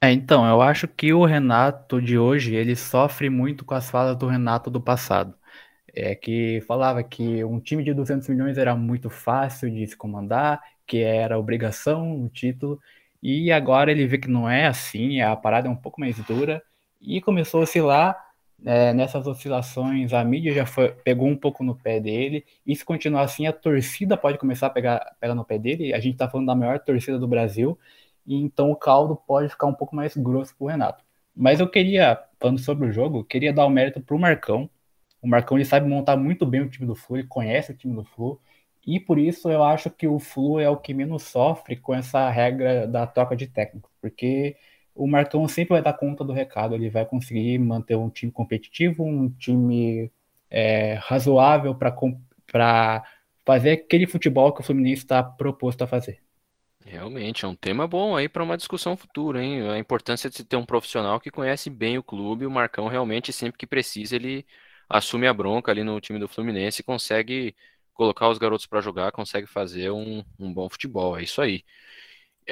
[0.00, 4.16] É, então, eu acho que o Renato de hoje, ele sofre muito com as falas
[4.16, 5.34] do Renato do passado.
[5.94, 10.62] É que falava que um time de 200 milhões era muito fácil de se comandar,
[10.86, 12.80] que era obrigação, um título,
[13.22, 16.62] e agora ele vê que não é assim, a parada é um pouco mais dura,
[17.00, 18.29] e começou a oscilar
[18.64, 22.84] é, nessas oscilações, a mídia já foi, pegou um pouco no pé dele, e se
[22.84, 25.94] continuar assim, a torcida pode começar a pegar, pegar no pé dele.
[25.94, 27.78] A gente está falando da maior torcida do Brasil,
[28.26, 31.04] e então o caldo pode ficar um pouco mais grosso para o Renato.
[31.34, 34.68] Mas eu queria, falando sobre o jogo, queria dar o mérito para o Marcão.
[35.22, 37.94] O Marcão ele sabe montar muito bem o time do Flu, ele conhece o time
[37.94, 38.40] do Flu,
[38.86, 42.28] e por isso eu acho que o Flu é o que menos sofre com essa
[42.30, 44.56] regra da troca de técnico, porque
[44.94, 49.04] o Marcão sempre vai dar conta do recado, ele vai conseguir manter um time competitivo,
[49.04, 50.10] um time
[50.50, 53.02] é, razoável para
[53.44, 56.20] fazer aquele futebol que o Fluminense está proposto a fazer.
[56.84, 59.68] Realmente, é um tema bom aí para uma discussão futura, hein?
[59.68, 62.46] A importância de ter um profissional que conhece bem o clube.
[62.46, 64.46] O Marcão realmente, sempre que precisa, ele
[64.88, 67.54] assume a bronca ali no time do Fluminense e consegue
[67.92, 71.18] colocar os garotos para jogar, consegue fazer um, um bom futebol.
[71.18, 71.64] É isso aí.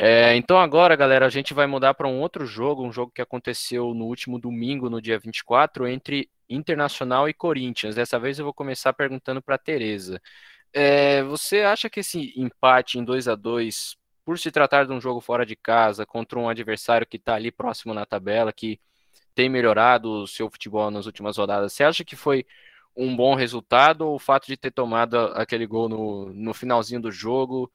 [0.00, 3.20] É, então agora, galera, a gente vai mudar para um outro jogo, um jogo que
[3.20, 7.96] aconteceu no último domingo, no dia 24, entre Internacional e Corinthians.
[7.96, 10.22] Dessa vez eu vou começar perguntando para a Tereza.
[10.72, 15.00] É, você acha que esse empate em 2 a 2 por se tratar de um
[15.00, 18.78] jogo fora de casa, contra um adversário que está ali próximo na tabela, que
[19.34, 22.46] tem melhorado o seu futebol nas últimas rodadas, você acha que foi
[22.96, 27.10] um bom resultado ou o fato de ter tomado aquele gol no, no finalzinho do
[27.10, 27.68] jogo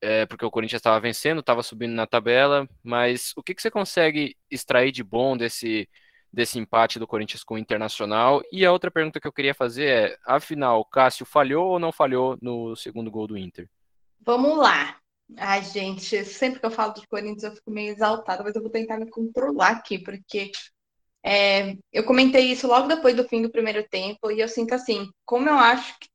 [0.00, 3.70] é, porque o Corinthians estava vencendo, estava subindo na tabela, mas o que, que você
[3.70, 5.88] consegue extrair de bom desse,
[6.32, 8.42] desse empate do Corinthians com o Internacional?
[8.52, 12.36] E a outra pergunta que eu queria fazer é, afinal, Cássio falhou ou não falhou
[12.40, 13.68] no segundo gol do Inter?
[14.20, 14.98] Vamos lá.
[15.38, 18.70] Ai, gente, sempre que eu falo do Corinthians eu fico meio exaltada, mas eu vou
[18.70, 20.52] tentar me controlar aqui, porque
[21.24, 25.08] é, eu comentei isso logo depois do fim do primeiro tempo, e eu sinto assim,
[25.24, 26.08] como eu acho que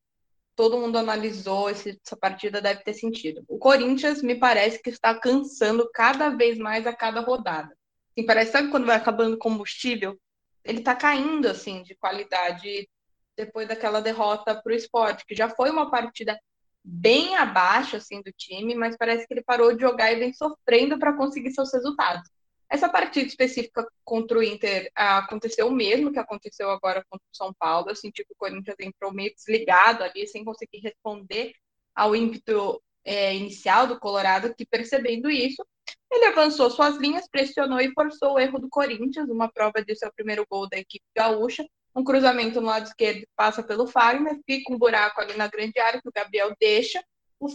[0.60, 3.45] todo mundo analisou essa partida deve ter sentido.
[3.47, 7.74] O Corinthians me parece que está cansando cada vez mais a cada rodada.
[8.12, 10.20] Assim, parece sabe quando vai acabando o combustível,
[10.66, 12.89] ele está caindo assim de qualidade
[13.38, 16.38] depois daquela derrota para o esporte, que já foi uma partida
[16.84, 20.99] bem abaixo assim do time, mas parece que ele parou de jogar e vem sofrendo
[20.99, 22.30] para conseguir seus resultados.
[22.70, 27.51] Essa partida específica contra o Inter aconteceu o mesmo que aconteceu agora contra o São
[27.53, 27.89] Paulo.
[27.89, 31.53] Eu senti que o Corinthians entrou meio desligado ali, sem conseguir responder
[31.95, 35.65] ao ímpeto é, inicial do Colorado, que percebendo isso,
[36.11, 39.28] ele avançou suas linhas, pressionou e forçou o erro do Corinthians.
[39.30, 41.67] Uma prova disso é o primeiro gol da equipe gaúcha.
[41.95, 45.99] Um cruzamento no lado esquerdo passa pelo Fagner, fica um buraco ali na grande área
[45.99, 47.03] que o Gabriel deixa.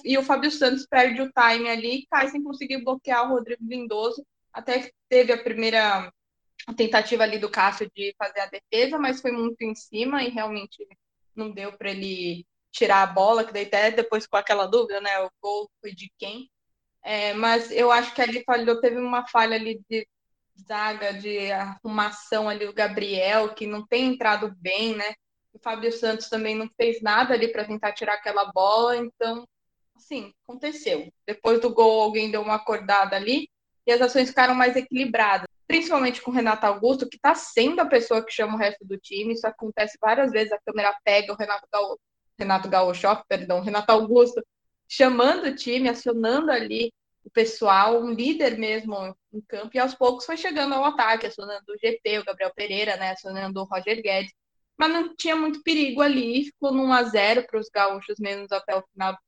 [0.04, 3.62] E o Fábio Santos perde o time ali e cai sem conseguir bloquear o Rodrigo
[3.64, 4.24] Lindoso
[4.54, 6.10] até teve a primeira
[6.76, 10.86] tentativa ali do Cássio de fazer a defesa, mas foi muito em cima e realmente
[11.34, 15.20] não deu para ele tirar a bola, que daí até depois com aquela dúvida, né?
[15.20, 16.50] O gol foi de quem?
[17.02, 20.08] É, mas eu acho que ali falhou, teve uma falha ali de
[20.66, 25.14] zaga, de arrumação ali, o Gabriel, que não tem entrado bem, né?
[25.52, 29.46] O Fábio Santos também não fez nada ali para tentar tirar aquela bola, então,
[29.96, 31.12] assim, aconteceu.
[31.26, 33.48] Depois do gol, alguém deu uma acordada ali,
[33.86, 37.86] e as ações ficaram mais equilibradas, principalmente com o Renato Augusto, que está sendo a
[37.86, 39.34] pessoa que chama o resto do time.
[39.34, 42.00] Isso acontece várias vezes, a câmera pega o Renato Gaúcho,
[42.38, 44.44] Renato Gaúcho, perdão, Renato Augusto,
[44.88, 46.92] chamando o time, acionando ali
[47.24, 51.64] o pessoal, um líder mesmo em campo, e aos poucos foi chegando ao ataque, acionando
[51.68, 54.32] o GP, o Gabriel Pereira, né, acionando o Roger Guedes,
[54.76, 58.76] mas não tinha muito perigo ali, ficou num a 0 para os gaúchos, menos até
[58.76, 59.18] o final do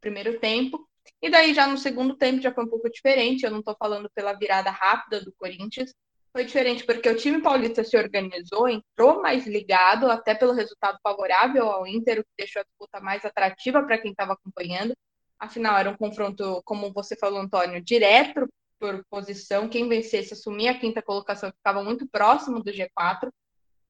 [0.00, 0.87] primeiro tempo.
[1.22, 3.44] E daí já no segundo tempo já foi um pouco diferente.
[3.44, 5.92] Eu não estou falando pela virada rápida do Corinthians,
[6.32, 11.70] Foi diferente porque o time paulista se organizou, entrou mais ligado, até pelo resultado favorável
[11.70, 14.94] ao Inter, o que deixou a disputa mais atrativa para quem estava acompanhando.
[15.38, 18.46] Afinal, era um confronto, como você falou, Antônio, direto
[18.78, 19.68] por posição.
[19.68, 23.28] Quem vencesse assumia a quinta colocação, ficava muito próximo do G4.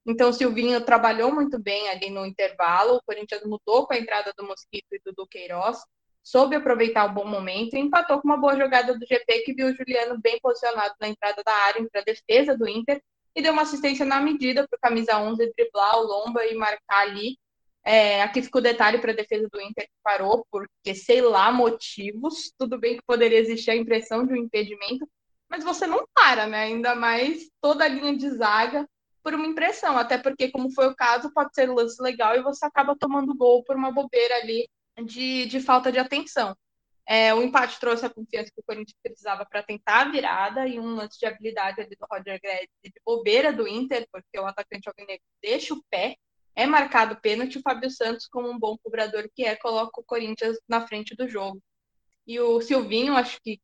[0.07, 2.97] Então, o Silvinho trabalhou muito bem ali no intervalo.
[2.97, 5.79] O Corinthians mudou com a entrada do Mosquito e do Duqueiroz,
[6.31, 9.68] soube aproveitar o bom momento e empatou com uma boa jogada do GP, que viu
[9.68, 13.03] o Juliano bem posicionado na entrada da área, entre a defesa do Inter,
[13.35, 17.01] e deu uma assistência na medida para o camisa 11 driblar o Lomba e marcar
[17.01, 17.39] ali.
[17.83, 21.51] É, aqui ficou o detalhe para a defesa do Inter que parou, porque sei lá
[21.51, 22.53] motivos.
[22.59, 25.09] Tudo bem que poderia existir a impressão de um impedimento,
[25.49, 26.64] mas você não para, né?
[26.64, 28.87] Ainda mais toda a linha de zaga
[29.22, 32.66] por uma impressão, até porque, como foi o caso, pode ser lance legal e você
[32.66, 34.68] acaba tomando gol por uma bobeira ali
[35.05, 36.57] de, de falta de atenção.
[37.07, 40.79] É, o empate trouxe a confiança que o Corinthians precisava para tentar a virada e
[40.79, 44.89] um lance de habilidade ali do Roger Guedes de bobeira do Inter, porque o atacante
[44.89, 46.17] alvinegro deixa o pé,
[46.55, 50.59] é marcado pênalti, o Fábio Santos, como um bom cobrador que é, coloca o Corinthians
[50.69, 51.63] na frente do jogo.
[52.27, 53.59] E o Silvinho, acho que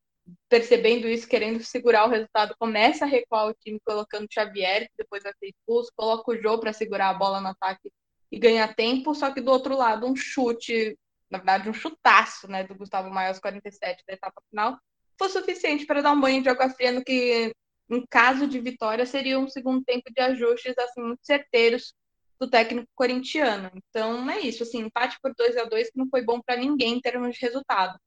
[0.49, 4.97] percebendo isso, querendo segurar o resultado, começa a recuar o time colocando o Xavier, que
[4.97, 7.91] depois vai ser expulso, coloca o Jô para segurar a bola no ataque
[8.31, 10.97] e ganhar tempo, só que do outro lado um chute
[11.29, 14.77] na verdade, um chutaço né, do Gustavo Maia aos 47 da etapa final,
[15.17, 17.53] foi suficiente para dar um banho de água fria no que,
[17.89, 21.93] em caso de vitória, seria um segundo tempo de ajustes assim, muito certeiros
[22.39, 23.71] do técnico corintiano.
[23.73, 24.63] Então, é isso.
[24.63, 27.41] Assim, empate por 2 a 2 que não foi bom para ninguém em termos de
[27.41, 27.97] resultado.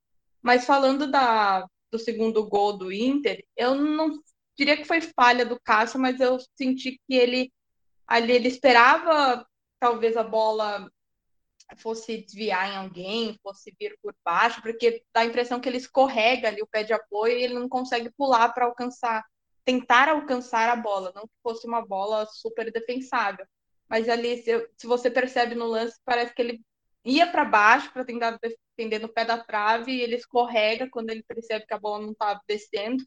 [0.42, 4.18] Mas falando da, do segundo gol do Inter, eu não
[4.56, 7.52] diria que foi falha do Cássio, mas eu senti que ele
[8.06, 9.46] ali ele esperava
[9.78, 10.90] talvez a bola
[11.76, 16.48] fosse desviar em alguém, fosse vir por baixo, porque dá a impressão que ele escorrega
[16.48, 19.24] ali o pé de apoio e ele não consegue pular para alcançar,
[19.64, 23.46] tentar alcançar a bola, não que fosse uma bola super defensável.
[23.88, 26.62] Mas ali, se, se você percebe no lance, parece que ele
[27.04, 31.22] ia para baixo para tentar defender no pé da trave e ele escorrega quando ele
[31.22, 33.04] percebe que a bola não estava descendo.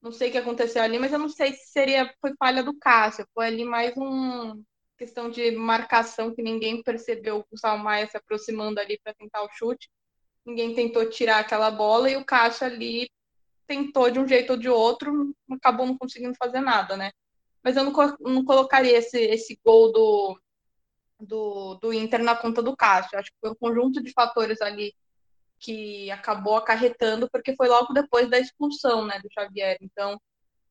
[0.00, 2.78] Não sei o que aconteceu ali, mas eu não sei se seria foi falha do
[2.78, 4.62] Cássio, foi ali mais um
[4.96, 9.90] questão de marcação que ninguém percebeu o Salmaia se aproximando ali para tentar o chute.
[10.44, 13.10] Ninguém tentou tirar aquela bola e o Caixa ali
[13.66, 17.10] tentou de um jeito ou de outro, acabou não conseguindo fazer nada, né?
[17.62, 20.40] Mas eu não, não colocaria esse, esse gol do,
[21.18, 23.18] do, do Inter na conta do Caixa.
[23.18, 24.94] Acho que foi um conjunto de fatores ali
[25.58, 29.78] que acabou acarretando, porque foi logo depois da expulsão né, do Xavier.
[29.80, 30.20] Então,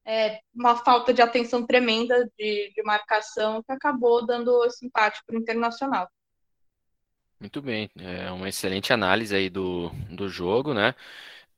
[0.05, 5.35] é, uma falta de atenção tremenda de, de marcação que acabou dando esse empate para
[5.35, 6.09] o Internacional.
[7.39, 10.95] Muito bem, é uma excelente análise aí do, do jogo, né?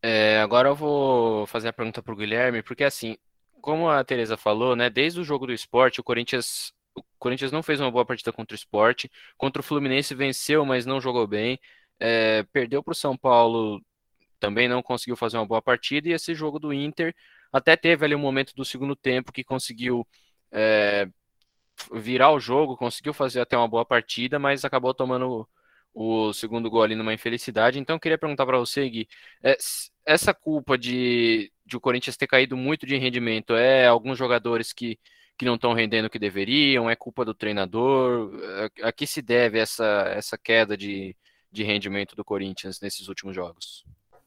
[0.02, 3.18] É, agora eu vou fazer a pergunta para o Guilherme, porque assim,
[3.62, 7.64] como a Tereza falou, né, desde o jogo do esporte, o Corinthians, o Corinthians não
[7.64, 11.60] fez uma boa partida contra o esporte, contra o Fluminense venceu, mas não jogou bem,
[12.00, 13.82] é, perdeu para o São Paulo,
[14.39, 17.16] também não conseguiu fazer uma boa partida, e esse jogo do Inter
[17.56, 20.06] até teve ali um momento do segundo tempo que conseguiu
[20.51, 21.08] é,
[21.93, 25.47] virar o jogo, conseguiu fazer até uma boa partida, mas acabou tomando
[25.93, 27.80] o, segundo gol ali numa infelicidade.
[27.80, 29.08] Então, eu queria perguntar para você, Gui,
[29.41, 29.58] é,
[30.06, 34.99] essa culpa de, de o Corinthians ter caído muito de rendimento é alguns jogadores que,
[35.38, 36.89] que não estão rendendo o que deveriam?
[36.89, 38.32] É culpa do treinador?
[38.84, 41.16] A, a que se deve essa, essa queda de,
[41.51, 43.86] de rendimento do Corinthians nesses últimos jogos?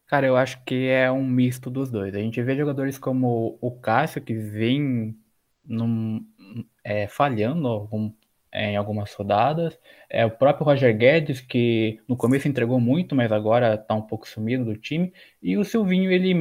[0.09, 2.15] Cara, eu acho que é um misto dos dois.
[2.15, 5.15] A gente vê jogadores como o Cássio, que vem
[5.65, 6.25] num,
[6.83, 8.11] é, falhando algum,
[8.51, 9.79] é, em algumas rodadas.
[10.09, 14.27] É, o próprio Roger Guedes, que no começo entregou muito, mas agora está um pouco
[14.27, 15.13] sumido do time.
[15.43, 16.33] E o Silvinho, ele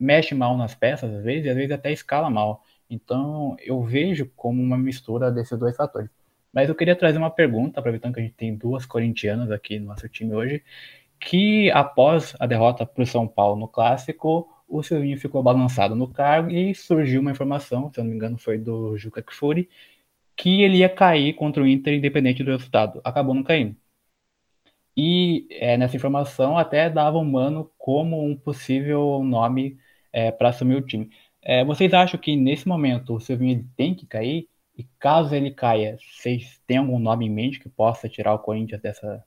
[0.00, 2.64] mexe mal nas peças, às vezes, e às vezes até escala mal.
[2.88, 6.08] Então, eu vejo como uma mistura desses dois fatores.
[6.50, 9.86] Mas eu queria trazer uma pergunta, aproveitando que a gente tem duas corintianas aqui no
[9.86, 10.62] nosso time hoje
[11.20, 16.08] que após a derrota para o São Paulo no Clássico, o Silvinho ficou balançado no
[16.08, 19.68] cargo e surgiu uma informação, se eu não me engano foi do Juca Kfouri,
[20.36, 23.00] que ele ia cair contra o Inter independente do resultado.
[23.04, 23.76] Acabou não caindo.
[24.96, 29.78] E é, nessa informação até dava o Mano como um possível nome
[30.12, 31.10] é, para assumir o time.
[31.42, 34.48] É, vocês acham que nesse momento o Silvinho tem que cair?
[34.76, 38.80] E caso ele caia, vocês têm algum nome em mente que possa tirar o Corinthians
[38.80, 39.24] dessa,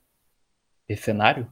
[0.88, 1.50] desse cenário?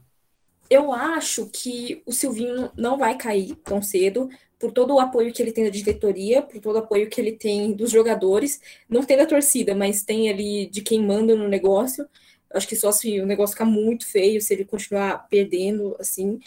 [0.71, 5.41] Eu acho que o Silvinho não vai cair tão cedo, por todo o apoio que
[5.41, 9.17] ele tem da diretoria, por todo o apoio que ele tem dos jogadores, não tem
[9.17, 12.07] da torcida, mas tem ali de quem manda no negócio.
[12.53, 16.39] Acho que só se o negócio ficar muito feio, se ele continuar perdendo, assim.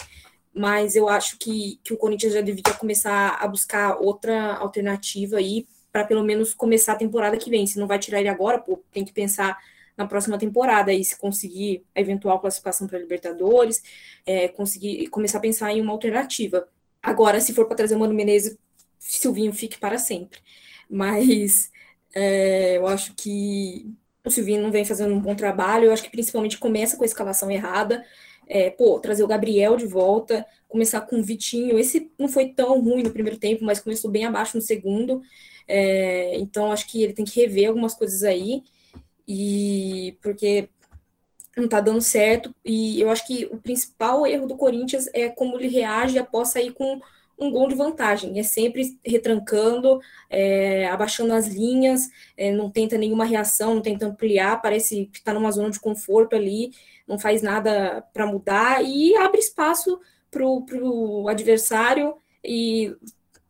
[0.55, 5.67] Mas eu acho que, que o Corinthians já deveria começar a buscar outra alternativa aí
[5.93, 7.67] para pelo menos começar a temporada que vem.
[7.67, 9.59] Se não vai tirar ele agora, pô, tem que pensar
[9.97, 13.83] na próxima temporada e se conseguir a eventual classificação para Libertadores,
[14.27, 16.69] é, conseguir começar a pensar em uma alternativa.
[17.03, 18.57] Agora, se for para trazer o Mano Menezes,
[18.99, 20.41] Silvinho fique para sempre.
[20.89, 21.71] Mas
[22.15, 23.87] é, eu acho que
[24.25, 25.87] o Silvinho não vem fazendo um bom trabalho.
[25.87, 28.05] Eu acho que principalmente começa com a escalação errada.
[28.47, 31.79] É, pô, trazer o Gabriel de volta, começar com o Vitinho.
[31.79, 35.23] Esse não foi tão ruim no primeiro tempo, mas começou bem abaixo no segundo.
[35.69, 38.63] É, então, acho que ele tem que rever algumas coisas aí.
[39.27, 40.69] E porque
[41.57, 42.55] não tá dando certo.
[42.65, 46.73] E eu acho que o principal erro do Corinthians é como ele reage após sair
[46.73, 47.01] com
[47.39, 48.39] um gol de vantagem.
[48.39, 50.01] É sempre retrancando,
[50.31, 55.33] é, abaixando as linhas, é, não tenta nenhuma reação, não tenta ampliar, parece que está
[55.33, 56.73] numa zona de conforto ali,
[57.07, 60.01] não faz nada para mudar e abre espaço
[60.31, 62.95] para o adversário e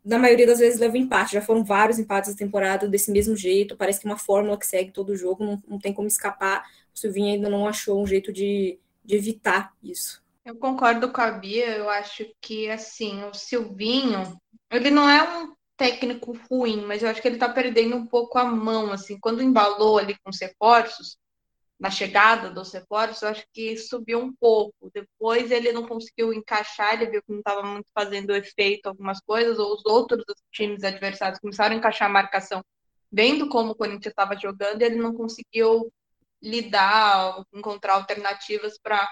[0.05, 1.33] na maioria das vezes leva empate.
[1.33, 3.77] Já foram vários empates da temporada desse mesmo jeito.
[3.77, 6.65] Parece que é uma fórmula que segue todo o jogo, não, não tem como escapar.
[6.95, 10.23] O Silvinho ainda não achou um jeito de, de evitar isso.
[10.45, 14.39] Eu concordo com a Bia, eu acho que assim, o Silvinho,
[14.71, 18.39] ele não é um técnico ruim, mas eu acho que ele tá perdendo um pouco
[18.39, 21.17] a mão, assim, quando embalou ali com os reforços,
[21.79, 24.91] na chegada dos reforços, eu acho que subiu um pouco.
[24.93, 29.59] Depois ele não conseguiu encaixar, ele viu que não estava muito fazendo efeito algumas coisas,
[29.59, 32.65] ou os outros times adversários começaram a encaixar a marcação,
[33.11, 35.93] vendo como o Corinthians estava jogando, ele não conseguiu
[36.43, 39.09] lidar, encontrar alternativas para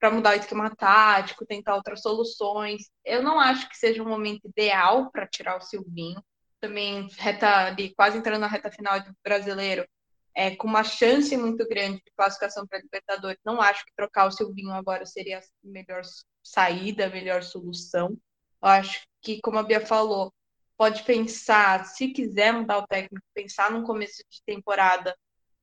[0.00, 2.90] para mudar o esquema tático, tentar outras soluções.
[3.04, 6.20] Eu não acho que seja um momento ideal para tirar o Silvinho.
[6.60, 9.86] Também reta ali, quase entrando na reta final do brasileiro,
[10.34, 13.38] é, com uma chance muito grande de classificação para Libertadores.
[13.44, 16.02] Não acho que trocar o Silvinho agora seria a melhor
[16.42, 18.16] saída, a melhor solução.
[18.62, 20.32] Eu acho que, como a Bia falou,
[20.76, 25.14] pode pensar, se quiser mudar o técnico, pensar num começo de temporada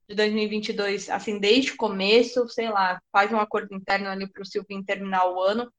[0.08, 4.46] de 2022, assim, desde o começo, sei lá, faz um acordo interno ali para o
[4.46, 5.72] Silvinho terminar o ano,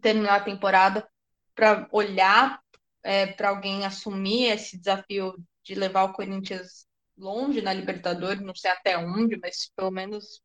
[0.00, 1.08] terminar a temporada,
[1.54, 2.60] para olhar
[3.02, 8.70] é, para alguém assumir esse desafio de levar o Corinthians longe na Libertadores, não sei
[8.70, 10.40] até onde, mas pelo menos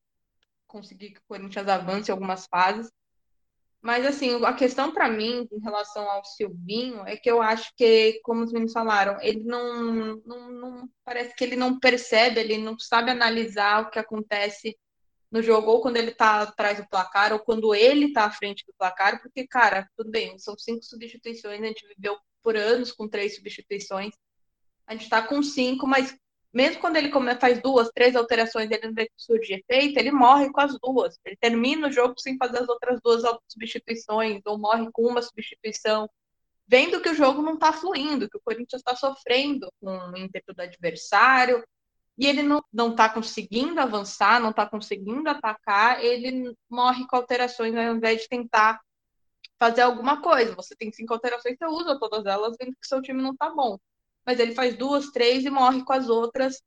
[0.67, 2.91] conseguir que o Corinthians avance algumas fases.
[3.81, 8.21] Mas, assim, a questão para mim em relação ao Silvinho é que eu acho que,
[8.23, 12.77] como os meninos falaram, ele não, não, não, Parece que ele não percebe, ele não
[12.77, 14.77] sabe analisar o que acontece
[15.31, 18.65] no jogo, ou quando ele tá atrás do placar, ou quando ele tá à frente
[18.67, 23.07] do placar, porque, cara, tudo bem, são cinco substituições, a gente viveu por anos com
[23.07, 24.13] três substituições,
[24.85, 26.15] a gente tá com cinco, mas
[26.53, 30.51] mesmo quando ele faz duas, três alterações ele não vê que surge efeito, ele morre
[30.51, 31.17] com as duas.
[31.25, 36.09] Ele termina o jogo sem fazer as outras duas substituições, ou morre com uma substituição,
[36.67, 40.53] vendo que o jogo não está fluindo, que o Corinthians está sofrendo com o ímpeto
[40.53, 41.63] do adversário,
[42.17, 47.95] e ele não está conseguindo avançar, não está conseguindo atacar, ele morre com alterações ao
[47.95, 48.81] invés de tentar
[49.57, 50.53] fazer alguma coisa.
[50.55, 53.77] Você tem cinco alterações, você usa todas elas, vendo que seu time não está bom
[54.25, 56.61] mas ele faz duas, três e morre com as outras.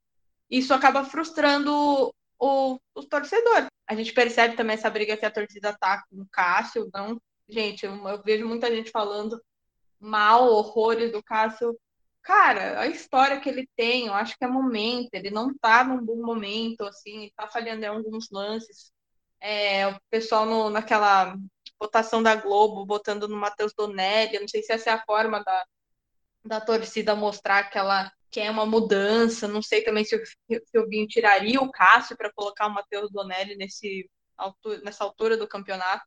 [0.51, 3.67] Isso acaba frustrando o, o torcedor.
[3.87, 6.91] A gente percebe também essa briga que a torcida tá com o Cássio.
[6.93, 9.41] Não, gente, eu, eu vejo muita gente falando
[10.01, 11.79] mal, horrores do Cássio.
[12.23, 15.11] Cara, a história que ele tem, eu acho que é momento.
[15.13, 18.93] Ele não tá num bom momento, assim, tá falhando em alguns lances.
[19.41, 21.37] É, o pessoal no, naquela
[21.79, 25.43] votação da Globo, votando no Matheus Donelli, eu não sei se essa é a forma
[25.45, 25.65] da,
[26.45, 29.49] da torcida mostrar que ela quer uma mudança.
[29.49, 30.23] Não sei também se o
[30.67, 34.11] Silvinho tiraria o Cássio para colocar o Matheus Donelli nesse,
[34.83, 36.05] nessa altura do campeonato.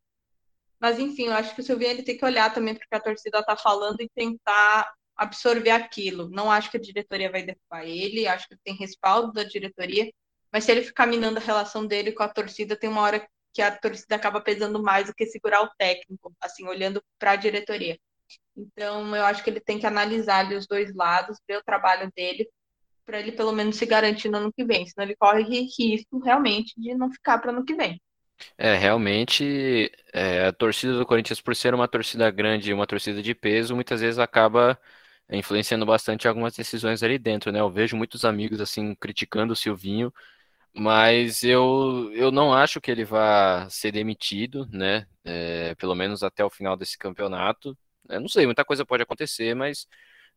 [0.80, 2.96] Mas, enfim, eu acho que o Silvinho ele tem que olhar também para o que
[2.96, 6.30] a torcida está falando e tentar absorver aquilo.
[6.30, 10.12] Não acho que a diretoria vai derrubar ele, acho que tem respaldo da diretoria,
[10.52, 13.62] mas se ele ficar minando a relação dele com a torcida, tem uma hora que
[13.62, 17.98] a torcida acaba pesando mais do que segurar o técnico, assim, olhando para a diretoria.
[18.58, 22.12] Então, eu acho que ele tem que analisar ali os dois lados, ver o trabalho
[22.16, 22.50] dele,
[23.06, 24.86] para ele pelo menos se garantir no ano que vem.
[24.88, 25.44] Senão ele corre
[25.80, 28.02] risco realmente de não ficar para o ano que vem.
[28.58, 33.34] É, realmente, é, a torcida do Corinthians, por ser uma torcida grande uma torcida de
[33.34, 34.80] peso, muitas vezes acaba
[35.30, 37.60] influenciando bastante algumas decisões ali dentro, né?
[37.60, 40.14] Eu vejo muitos amigos, assim, criticando o Silvinho,
[40.74, 45.08] mas eu, eu não acho que ele vá ser demitido, né?
[45.26, 47.78] É, pelo menos até o final desse campeonato.
[48.10, 49.88] Eu não sei, muita coisa pode acontecer, mas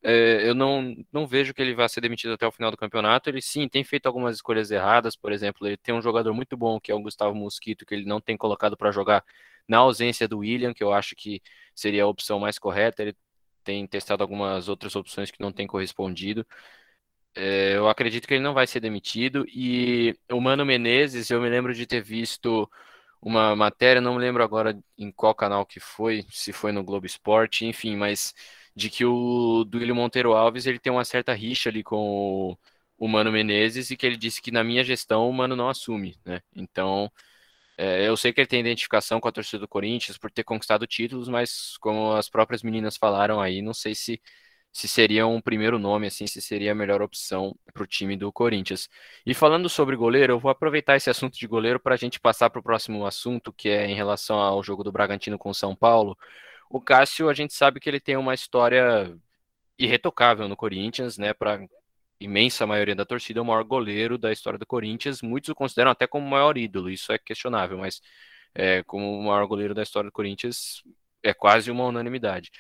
[0.03, 3.29] é, eu não, não vejo que ele vá ser demitido até o final do campeonato.
[3.29, 6.81] Ele sim tem feito algumas escolhas erradas, por exemplo, ele tem um jogador muito bom
[6.81, 9.25] que é o Gustavo Mosquito, que ele não tem colocado para jogar
[9.69, 11.43] na ausência do William, que eu acho que
[11.75, 13.03] seria a opção mais correta.
[13.03, 13.17] Ele
[13.65, 16.47] tem testado algumas outras opções que não tem correspondido.
[17.35, 19.45] É, eu acredito que ele não vai ser demitido.
[19.49, 22.69] E o Mano Menezes, eu me lembro de ter visto
[23.23, 27.07] uma matéria, não me lembro agora em qual canal que foi, se foi no Globo
[27.07, 28.35] Esporte, enfim, mas
[28.75, 31.97] de que o Duílio Monteiro Alves ele tem uma certa rixa ali com
[32.53, 32.59] o,
[32.99, 36.17] o Mano Menezes e que ele disse que na minha gestão o Mano não assume,
[36.25, 36.41] né?
[36.55, 37.11] Então,
[37.77, 40.87] é, eu sei que ele tem identificação com a torcida do Corinthians por ter conquistado
[40.87, 44.21] títulos, mas como as próprias meninas falaram aí, não sei se
[44.73, 48.33] se seria um primeiro nome, assim, se seria a melhor opção para o time do
[48.33, 48.89] Corinthians.
[49.27, 52.51] E falando sobre goleiro, eu vou aproveitar esse assunto de goleiro para a gente passar
[52.51, 55.75] para o próximo assunto, que é em relação ao jogo do Bragantino com o São
[55.75, 56.17] Paulo.
[56.71, 59.13] O Cássio, a gente sabe que ele tem uma história
[59.79, 61.35] irretocável no Corinthians, né?
[61.35, 61.67] Para
[62.21, 65.23] imensa maioria da torcida, é o maior goleiro da história do Corinthians.
[65.23, 68.01] Muitos o consideram até como o maior ídolo, isso é questionável, mas
[68.55, 70.83] é, como o maior goleiro da história do Corinthians
[71.23, 72.51] é quase uma unanimidade.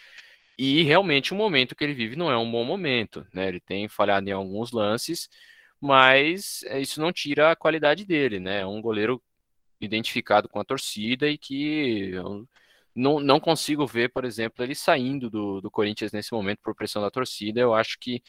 [0.62, 3.48] E realmente o momento que ele vive não é um bom momento, né?
[3.48, 5.26] Ele tem falhado em alguns lances,
[5.80, 8.60] mas é, isso não tira a qualidade dele, né?
[8.60, 9.22] É um goleiro
[9.80, 12.12] identificado com a torcida e que
[12.94, 17.00] não, não consigo ver, por exemplo, ele saindo do, do Corinthians nesse momento por pressão
[17.00, 17.58] da torcida.
[17.60, 18.20] Eu acho que,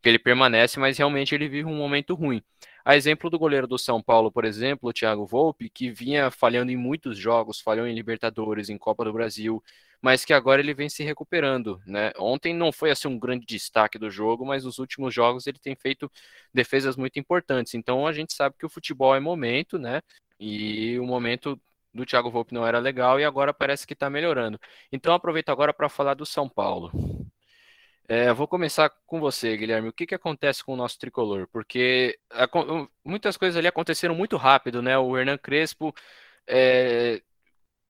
[0.00, 2.40] que ele permanece, mas realmente ele vive um momento ruim.
[2.84, 6.70] A exemplo do goleiro do São Paulo, por exemplo, o Thiago Volpe, que vinha falhando
[6.70, 9.60] em muitos jogos, falhou em Libertadores, em Copa do Brasil,
[10.02, 12.12] mas que agora ele vem se recuperando, né?
[12.18, 15.74] Ontem não foi assim um grande destaque do jogo, mas nos últimos jogos ele tem
[15.76, 16.10] feito
[16.52, 17.74] defesas muito importantes.
[17.74, 20.02] Então a gente sabe que o futebol é momento, né?
[20.38, 21.60] E o momento
[21.92, 24.58] do Thiago Volpe não era legal e agora parece que está melhorando.
[24.90, 26.90] Então aproveito agora para falar do São Paulo.
[28.08, 29.88] É, vou começar com você, Guilherme.
[29.88, 31.46] O que, que acontece com o nosso tricolor?
[31.52, 32.48] Porque a,
[33.04, 34.98] muitas coisas ali aconteceram muito rápido, né?
[34.98, 35.94] O Hernan Crespo
[36.44, 37.22] é,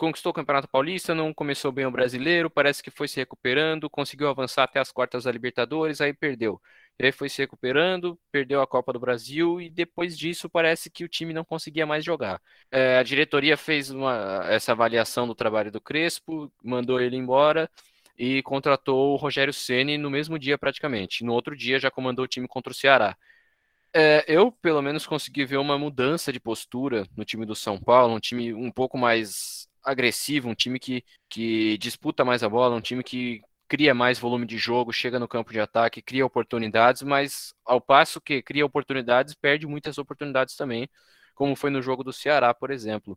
[0.01, 4.31] conquistou o Campeonato Paulista, não começou bem o brasileiro, parece que foi se recuperando, conseguiu
[4.31, 6.59] avançar até as quartas da Libertadores, aí perdeu.
[6.99, 11.05] E aí foi se recuperando, perdeu a Copa do Brasil e depois disso parece que
[11.05, 12.41] o time não conseguia mais jogar.
[12.71, 17.71] É, a diretoria fez uma, essa avaliação do trabalho do Crespo, mandou ele embora
[18.17, 21.25] e contratou o Rogério Ceni no mesmo dia praticamente.
[21.25, 23.15] No outro dia já comandou o time contra o Ceará.
[23.95, 28.15] É, eu, pelo menos, consegui ver uma mudança de postura no time do São Paulo,
[28.15, 32.81] um time um pouco mais agressivo, um time que, que disputa mais a bola, um
[32.81, 37.55] time que cria mais volume de jogo, chega no campo de ataque, cria oportunidades, mas
[37.65, 40.89] ao passo que cria oportunidades, perde muitas oportunidades também,
[41.35, 43.17] como foi no jogo do Ceará, por exemplo.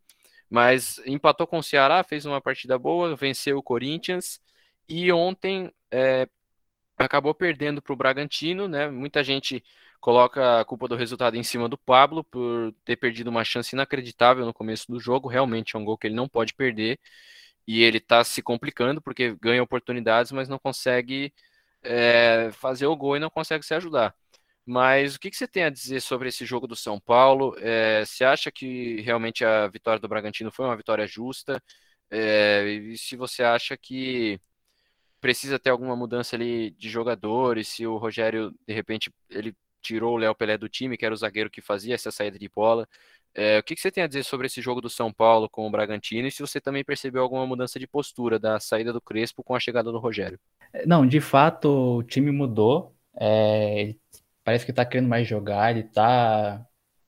[0.49, 4.39] Mas empatou com o Ceará, fez uma partida boa, venceu o Corinthians
[4.87, 6.27] e ontem é,
[6.97, 8.89] acabou perdendo para o Bragantino, né?
[8.89, 9.63] Muita gente
[10.03, 14.45] coloca a culpa do resultado em cima do Pablo por ter perdido uma chance inacreditável
[14.45, 15.29] no começo do jogo.
[15.29, 16.99] Realmente é um gol que ele não pode perder
[17.67, 21.33] e ele está se complicando porque ganha oportunidades, mas não consegue
[21.83, 24.13] é, fazer o gol e não consegue se ajudar.
[24.65, 27.55] Mas o que, que, você tem a dizer sobre esse jogo do São Paulo?
[27.59, 31.63] É, você acha que realmente a vitória do Bragantino foi uma vitória justa?
[32.11, 34.39] É, e se você acha que
[35.21, 40.17] precisa ter alguma mudança ali de jogadores, se o Rogério, de repente, ele tirou o
[40.17, 42.87] Léo Pelé do time, que era o zagueiro que fazia essa saída de bola.
[43.35, 45.67] É, o que, que, você tem a dizer sobre esse jogo do São Paulo com
[45.67, 49.43] o Bragantino e se você também percebeu alguma mudança de postura da saída do Crespo
[49.43, 50.39] com a chegada do Rogério?
[50.85, 52.95] Não, de fato o time mudou.
[53.19, 53.95] É,
[54.43, 56.63] parece que está querendo mais jogar, ele está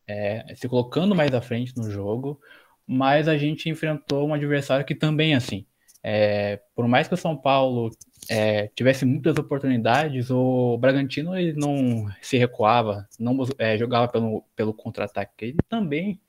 [0.08, 2.40] é, se colocando mais à frente no jogo,
[2.88, 5.66] mas a gente enfrentou um adversário que também é assim.
[6.04, 7.92] É, por mais que o São Paulo
[8.30, 14.74] é, tivesse muitas oportunidades, o Bragantino ele não se recuava, não é, jogava pelo, pelo
[14.74, 15.46] contra-ataque.
[15.46, 16.20] Ele também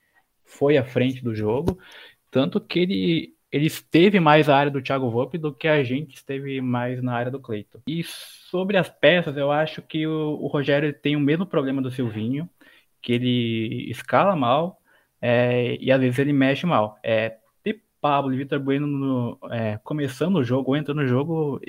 [0.45, 1.77] foi à frente do jogo,
[2.31, 6.15] tanto que ele, ele esteve mais na área do Thiago Volpe do que a gente
[6.15, 7.79] esteve mais na área do Cleiton.
[7.87, 11.91] E sobre as peças, eu acho que o, o Rogério tem o mesmo problema do
[11.91, 12.49] Silvinho,
[13.01, 14.79] que ele escala mal
[15.21, 16.97] é, e às vezes ele mexe mal.
[17.03, 17.37] É,
[18.01, 21.59] Pablo e Vitor Bueno no, é, começando o jogo, ou entrando no jogo,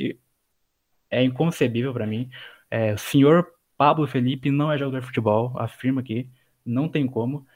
[1.11, 2.31] é inconcebível para mim.
[2.70, 6.29] É, o senhor Pablo Felipe não é jogador de futebol, afirma aqui,
[6.64, 7.47] não tem como.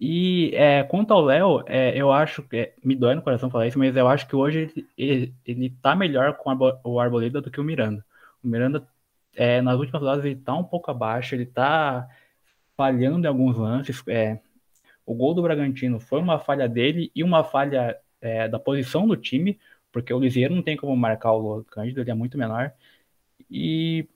[0.00, 3.66] E é, quanto ao Léo, é, eu acho que é, me dói no coração falar
[3.66, 7.60] isso, mas eu acho que hoje ele, ele tá melhor com o Arboleda do que
[7.60, 8.04] o Miranda.
[8.42, 8.86] O Miranda,
[9.34, 12.08] é, nas últimas rodadas, ele tá um pouco abaixo, ele tá
[12.76, 14.02] falhando em alguns lances.
[14.06, 14.40] É,
[15.04, 19.16] o gol do Bragantino foi uma falha dele e uma falha é, da posição do
[19.16, 19.58] time,
[19.92, 22.72] porque o Lisieiro não tem como marcar o Cândido, ele é muito menor.
[23.50, 24.06] E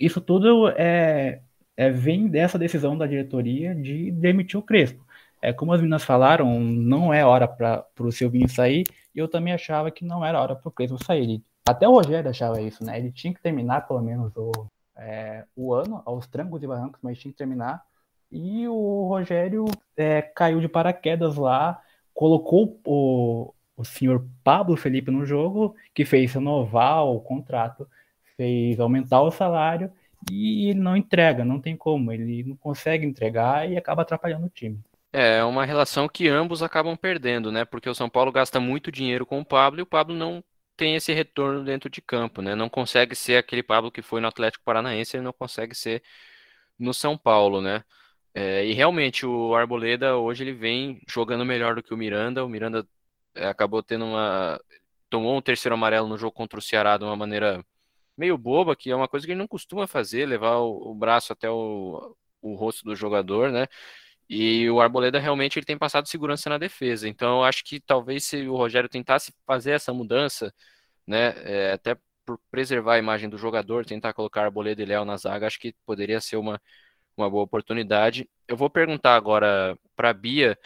[0.00, 1.40] isso tudo é,
[1.76, 5.04] é vem dessa decisão da diretoria de demitir o Crespo.
[5.42, 9.52] É, como as meninas falaram, não é hora para o Silvinho sair, e eu também
[9.52, 11.42] achava que não era hora para o Crespo sair.
[11.66, 12.98] Até o Rogério achava isso, né?
[12.98, 14.52] Ele tinha que terminar pelo menos o,
[14.96, 17.82] é, o ano aos trancos e barrancos, mas tinha que terminar.
[18.30, 19.64] E o Rogério
[19.96, 21.80] é, caiu de paraquedas lá,
[22.14, 27.88] colocou o, o senhor Pablo Felipe no jogo, que fez renovar o contrato,
[28.36, 29.92] fez aumentar o salário
[30.30, 34.50] e ele não entrega, não tem como, ele não consegue entregar e acaba atrapalhando o
[34.50, 34.80] time.
[35.12, 37.64] É, é uma relação que ambos acabam perdendo, né?
[37.64, 40.42] Porque o São Paulo gasta muito dinheiro com o Pablo e o Pablo não
[40.76, 42.54] tem esse retorno dentro de campo, né?
[42.54, 46.02] Não consegue ser aquele Pablo que foi no Atlético Paranaense, ele não consegue ser
[46.78, 47.84] no São Paulo, né?
[48.34, 52.44] É, e realmente o Arboleda hoje ele vem jogando melhor do que o Miranda.
[52.44, 52.86] O Miranda
[53.34, 54.60] é, acabou tendo uma.
[55.08, 57.64] tomou um terceiro amarelo no jogo contra o Ceará de uma maneira
[58.16, 61.32] meio boba, que é uma coisa que ele não costuma fazer, levar o, o braço
[61.32, 63.66] até o, o rosto do jogador, né?
[64.28, 67.08] E o Arboleda realmente ele tem passado segurança na defesa.
[67.08, 70.52] Então eu acho que talvez se o Rogério tentasse fazer essa mudança,
[71.06, 75.16] né, é, até por preservar a imagem do jogador, tentar colocar Arboleda e Léo na
[75.16, 76.60] zaga, acho que poderia ser uma,
[77.16, 78.28] uma boa oportunidade.
[78.48, 80.58] Eu vou perguntar agora para a Bia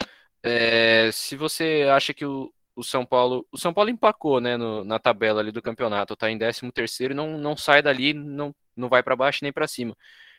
[0.43, 3.45] é, se você acha que o, o São Paulo.
[3.51, 7.13] O São Paulo empacou né, no, na tabela ali do campeonato, está em 13 terceiro
[7.13, 9.95] e não, não sai dali, não, não vai para baixo nem para cima.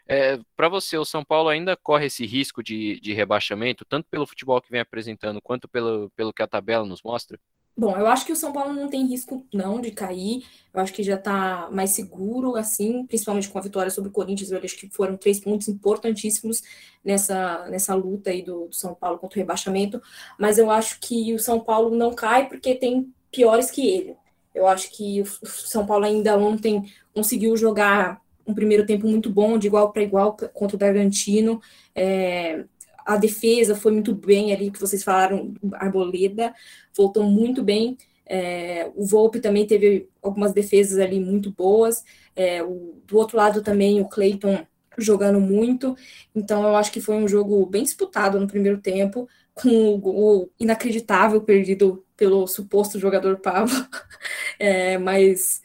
[0.09, 4.27] É, para você, o São Paulo ainda corre esse risco de, de rebaixamento, tanto pelo
[4.27, 7.39] futebol que vem apresentando, quanto pelo, pelo que a tabela nos mostra?
[7.77, 10.45] Bom, eu acho que o São Paulo não tem risco não de cair.
[10.73, 14.51] Eu acho que já está mais seguro, assim, principalmente com a vitória sobre o Corinthians.
[14.51, 16.63] Eu acho que foram três pontos importantíssimos
[17.05, 20.03] nessa, nessa luta aí do, do São Paulo contra o rebaixamento.
[20.39, 24.17] Mas eu acho que o São Paulo não cai porque tem piores que ele.
[24.55, 29.57] Eu acho que o São Paulo ainda ontem conseguiu jogar um primeiro tempo muito bom,
[29.57, 31.61] de igual para igual contra o Bragantino.
[31.95, 32.65] É,
[33.05, 36.55] a defesa foi muito bem ali, que vocês falaram, Arboleda,
[36.97, 37.97] voltou muito bem.
[38.27, 42.05] É, o Volpe também teve algumas defesas ali muito boas.
[42.37, 44.65] É, o, do outro lado também o Clayton
[44.97, 45.97] jogando muito.
[46.35, 51.41] Então eu acho que foi um jogo bem disputado no primeiro tempo, com o inacreditável
[51.43, 53.75] perdido pelo suposto jogador Pablo.
[54.63, 55.63] É, mas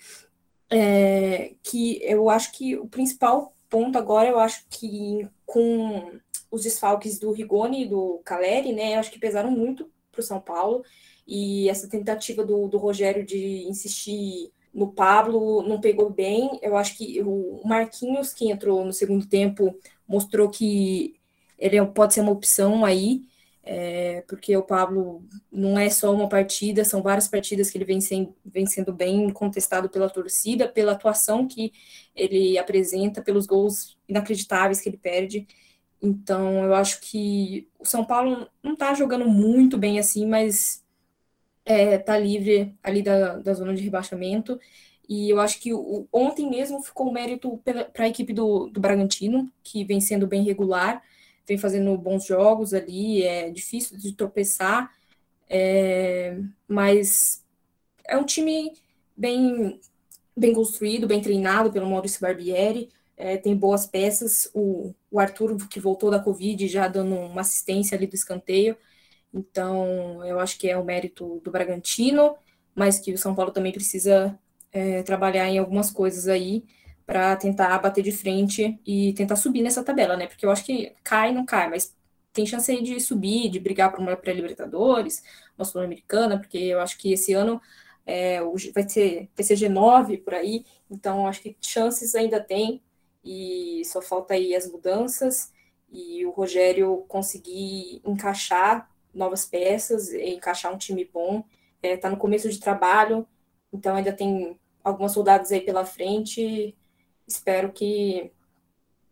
[0.70, 6.14] é, que eu acho que o principal ponto agora, eu acho que com
[6.56, 10.40] os desfalques do Rigoni e do Caleri, né, acho que pesaram muito para o São
[10.40, 10.84] Paulo,
[11.28, 16.60] e essa tentativa do, do Rogério de insistir no Pablo não pegou bem.
[16.62, 19.74] Eu acho que o Marquinhos, que entrou no segundo tempo,
[20.08, 21.16] mostrou que
[21.58, 23.22] ele pode ser uma opção aí,
[23.64, 28.00] é, porque o Pablo não é só uma partida, são várias partidas que ele vem,
[28.00, 31.72] sem, vem sendo bem contestado pela torcida, pela atuação que
[32.16, 35.48] ele apresenta, pelos gols inacreditáveis que ele perde.
[36.02, 40.84] Então, eu acho que o São Paulo não está jogando muito bem assim, mas
[41.66, 44.60] está é, livre ali da, da zona de rebaixamento.
[45.08, 47.60] E eu acho que o, ontem mesmo ficou o mérito
[47.94, 51.02] para a equipe do, do Bragantino, que vem sendo bem regular,
[51.48, 54.92] vem fazendo bons jogos ali, é difícil de tropeçar,
[55.50, 57.44] é, mas
[58.06, 58.74] é um time
[59.16, 59.80] bem,
[60.36, 64.50] bem construído, bem treinado pelo Maurício Barbieri é, tem boas peças.
[64.54, 68.78] O, o Arthur, que voltou da Covid, já dando uma assistência ali do escanteio.
[69.34, 72.36] Então, eu acho que é o mérito do Bragantino,
[72.74, 74.38] mas que o São Paulo também precisa
[74.72, 76.64] é, trabalhar em algumas coisas aí
[77.06, 80.28] para tentar bater de frente e tentar subir nessa tabela, né?
[80.28, 81.96] Porque eu acho que cai, não cai, mas
[82.34, 85.24] tem chance aí de subir, de brigar por uma pré-Libertadores,
[85.58, 87.62] uma Sul-Americana, porque eu acho que esse ano
[88.06, 88.42] é,
[88.74, 88.84] vai,
[89.36, 92.82] vai ser G9 por aí, então acho que chances ainda tem
[93.26, 95.52] e só falta aí as mudanças
[95.92, 101.44] e o Rogério conseguir encaixar novas peças, encaixar um time bom.
[101.82, 103.28] Está é, no começo de trabalho,
[103.74, 106.76] então ainda tem algumas soldados aí pela frente.
[107.28, 108.32] Espero que,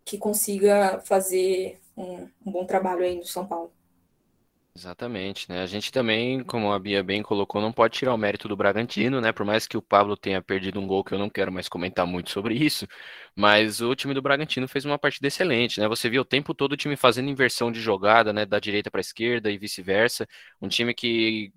[0.06, 3.72] que consiga fazer um, um bom trabalho aí no São Paulo.
[4.76, 5.62] Exatamente, né?
[5.62, 9.22] A gente também, como a Bia bem colocou, não pode tirar o mérito do Bragantino,
[9.22, 9.32] né?
[9.32, 12.08] Por mais que o Pablo tenha perdido um gol, que eu não quero mais comentar
[12.08, 12.88] muito sobre isso,
[13.36, 15.88] mas o time do Bragantino fez uma partida excelente, né?
[15.88, 18.48] Você viu o tempo todo o time fazendo inversão de jogada, né?
[18.48, 20.28] Da direita para a esquerda e vice-versa.
[20.60, 21.54] Um time que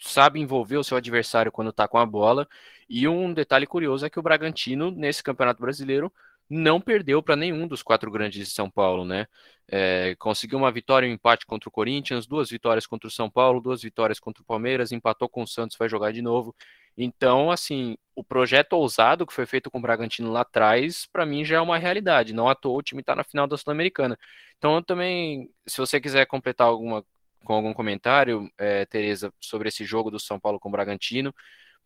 [0.00, 2.46] sabe envolver o seu adversário quando tá com a bola.
[2.88, 6.12] E um detalhe curioso é que o Bragantino, nesse Campeonato Brasileiro,
[6.50, 9.26] não perdeu para nenhum dos quatro grandes de São Paulo, né?
[9.68, 13.30] É, conseguiu uma vitória e um empate contra o Corinthians, duas vitórias contra o São
[13.30, 16.54] Paulo, duas vitórias contra o Palmeiras, empatou com o Santos, vai jogar de novo.
[16.98, 21.44] Então, assim, o projeto ousado que foi feito com o Bragantino lá atrás, para mim
[21.44, 22.32] já é uma realidade.
[22.34, 24.18] Não à toa o time está na final da Sul-Americana.
[24.58, 27.04] Então, eu também, se você quiser completar alguma
[27.44, 31.34] com algum comentário, é, Tereza, sobre esse jogo do São Paulo com o Bragantino,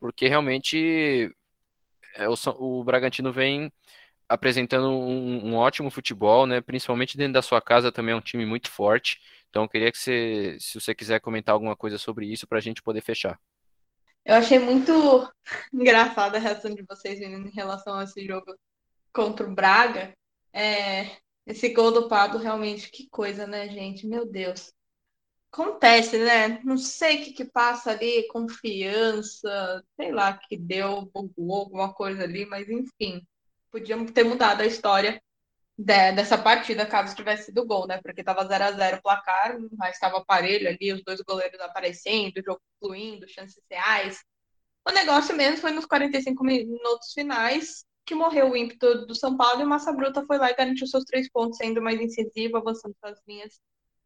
[0.00, 1.30] porque realmente
[2.16, 3.72] é, o, o Bragantino vem
[4.28, 6.60] apresentando um, um, ótimo futebol, né?
[6.60, 9.20] Principalmente dentro da sua casa também é um time muito forte.
[9.50, 12.82] Então, queria que você, se você quiser comentar alguma coisa sobre isso para a gente
[12.82, 13.38] poder fechar.
[14.24, 14.92] Eu achei muito
[15.72, 18.56] engraçada a reação de vocês em relação a esse jogo
[19.12, 20.14] contra o Braga.
[20.52, 21.16] É,
[21.46, 24.06] esse gol do Pablo, realmente, que coisa, né, gente?
[24.06, 24.72] Meu Deus.
[25.52, 26.60] Acontece, né?
[26.64, 32.24] Não sei o que, que passa ali, confiança, sei lá, que deu, bugou alguma coisa
[32.24, 33.24] ali, mas enfim,
[33.74, 35.20] podíamos ter mudado a história
[35.76, 38.00] de, dessa partida caso tivesse sido gol, né?
[38.00, 42.36] Porque tava 0 a 0 o placar, mas estava aparelho ali, os dois goleiros aparecendo,
[42.36, 44.22] o jogo fluindo, chances reais.
[44.88, 49.62] O negócio mesmo foi nos 45 minutos finais que morreu o ímpeto do São Paulo
[49.62, 52.94] e o Massa Bruta foi lá e garantiu seus três pontos, sendo mais incisivo, avançando
[53.00, 53.58] suas linhas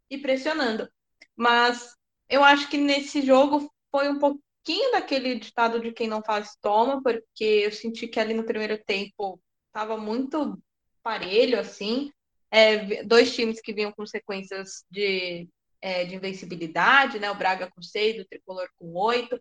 [0.08, 0.88] e pressionando.
[1.36, 1.94] Mas
[2.26, 7.02] eu acho que nesse jogo foi um pouquinho daquele ditado de quem não faz toma,
[7.02, 9.38] porque eu senti que ali no primeiro tempo
[9.78, 10.60] estava muito
[11.02, 12.10] parelho, assim.
[12.50, 15.48] É, dois times que vinham com sequências de,
[15.80, 17.30] é, de invencibilidade, né?
[17.30, 19.40] O Braga com seis, o Tricolor com oito.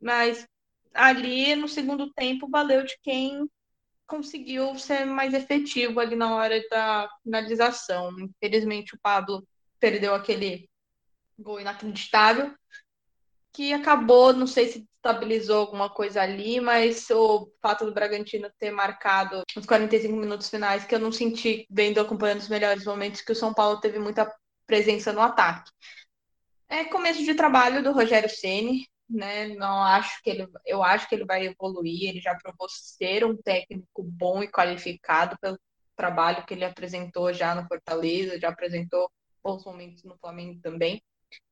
[0.00, 0.46] Mas
[0.94, 3.50] ali no segundo tempo valeu de quem
[4.06, 8.14] conseguiu ser mais efetivo ali na hora da finalização.
[8.20, 9.46] Infelizmente o Pablo
[9.80, 10.70] perdeu aquele
[11.36, 12.54] gol inacreditável
[13.52, 18.72] que acabou, não sei se estabilizou alguma coisa ali, mas o fato do Bragantino ter
[18.72, 23.32] marcado os 45 minutos finais, que eu não senti vendo acompanhando os melhores momentos, que
[23.32, 24.30] o São Paulo teve muita
[24.66, 25.70] presença no ataque.
[26.68, 29.48] É começo de trabalho do Rogério Ceni, né?
[29.54, 32.08] Não acho que ele, eu acho que ele vai evoluir.
[32.08, 35.56] Ele já provou ser um técnico bom e qualificado pelo
[35.94, 39.08] trabalho que ele apresentou já no Fortaleza, já apresentou
[39.44, 41.00] bons momentos no Flamengo também.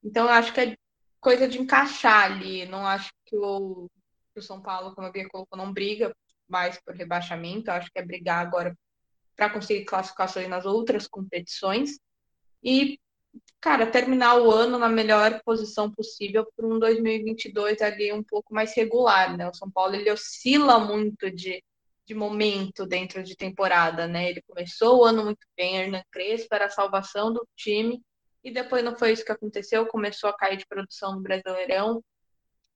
[0.03, 0.77] Então, eu acho que é
[1.25, 2.67] coisa de encaixar ali.
[2.67, 3.91] Não acho que o,
[4.33, 6.15] que o São Paulo, como a Bia colocou, não briga
[6.47, 7.71] mais por rebaixamento.
[7.71, 8.77] Eu acho que é brigar agora
[9.35, 11.99] para conseguir classificações nas outras competições.
[12.63, 13.01] E,
[13.61, 18.75] cara, terminar o ano na melhor posição possível para um 2022 ali um pouco mais
[18.77, 19.49] regular, né?
[19.49, 21.65] O São Paulo, ele oscila muito de,
[22.07, 24.31] de momento dentro de temporada, né?
[24.31, 28.01] Ele começou o ano muito bem, Hernan Crespo era a salvação do time,
[28.45, 32.05] e depois não foi isso que aconteceu, começou a cair de produção no Brasileirão,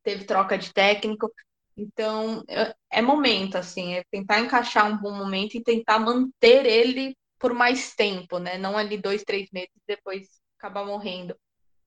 [0.03, 1.31] teve troca de técnico.
[1.77, 2.43] Então,
[2.91, 7.95] é momento, assim, é tentar encaixar um bom momento e tentar manter ele por mais
[7.95, 8.59] tempo, né?
[8.59, 10.27] Não ali dois, três meses depois
[10.59, 11.39] acabar morrendo.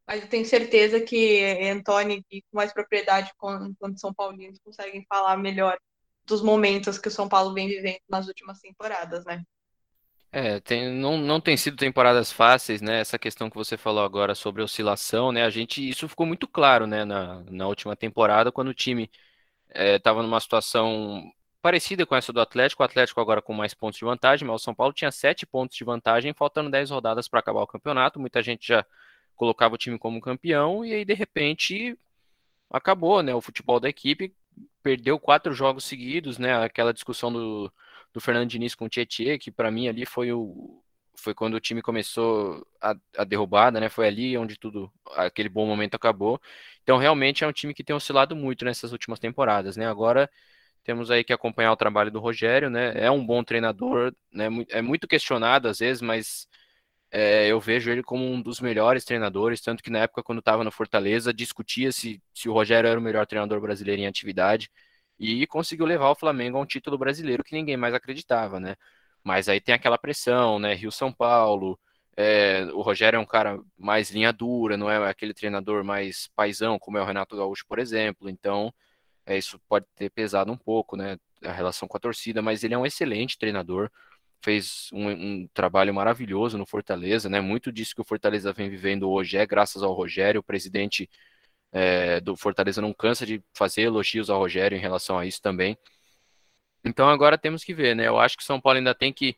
[0.08, 5.78] Mas eu tenho certeza que Antônio, com mais propriedade quando São Paulinos, conseguem falar melhor
[6.26, 9.44] dos momentos que o São Paulo vem vivendo nas últimas temporadas, né?
[10.34, 13.02] É, tem, não, não tem sido temporadas fáceis, né?
[13.02, 15.44] Essa questão que você falou agora sobre oscilação, né?
[15.44, 17.04] A gente, isso ficou muito claro, né?
[17.04, 19.12] Na, na última temporada, quando o time
[19.76, 21.24] estava é, numa situação
[21.62, 24.64] parecida com essa do Atlético, o Atlético agora com mais pontos de vantagem, mas o
[24.64, 28.20] São Paulo tinha sete pontos de vantagem, faltando dez rodadas para acabar o campeonato.
[28.20, 28.86] Muita gente já
[29.36, 31.98] colocava o time como campeão e aí de repente
[32.70, 33.36] acabou, né?
[33.36, 34.34] O futebol da equipe
[34.84, 36.64] perdeu quatro jogos seguidos, né?
[36.64, 37.72] Aquela discussão do
[38.14, 40.82] do Fernando Diniz com o Tietchan, que para mim ali foi o
[41.16, 43.90] foi quando o time começou a, a, derrubada, né?
[43.90, 46.42] Foi ali onde tudo aquele bom momento acabou.
[46.84, 49.88] Então realmente é um time que tem oscilado muito nessas últimas temporadas, né?
[49.88, 50.30] Agora
[50.84, 52.94] temos aí que acompanhar o trabalho do Rogério, né?
[52.96, 54.48] É um bom treinador, né?
[54.70, 56.48] É muito questionado às vezes, mas
[57.12, 60.64] é, eu vejo ele como um dos melhores treinadores, tanto que na época quando estava
[60.64, 64.70] no Fortaleza discutia se, se o Rogério era o melhor treinador brasileiro em atividade
[65.22, 68.76] e conseguiu levar o Flamengo a um título brasileiro que ninguém mais acreditava, né?
[69.24, 70.74] Mas aí tem aquela pressão, né?
[70.74, 71.80] Rio São Paulo,
[72.18, 76.80] é, o Rogério é um cara mais linha dura, não é aquele treinador mais paisão,
[76.80, 78.30] como é o Renato Gaúcho, por exemplo.
[78.30, 78.74] Então,
[79.26, 81.18] é, isso pode ter pesado um pouco, né?
[81.44, 83.90] A relação com a torcida, mas ele é um excelente treinador,
[84.44, 87.40] fez um, um trabalho maravilhoso no Fortaleza, né?
[87.42, 91.10] Muito disso que o Fortaleza vem vivendo hoje é graças ao Rogério, o presidente
[91.72, 95.78] é, do Fortaleza não cansa de fazer elogios ao Rogério em relação a isso também.
[96.84, 98.08] Então agora temos que ver, né?
[98.08, 99.38] Eu acho que o São Paulo ainda tem que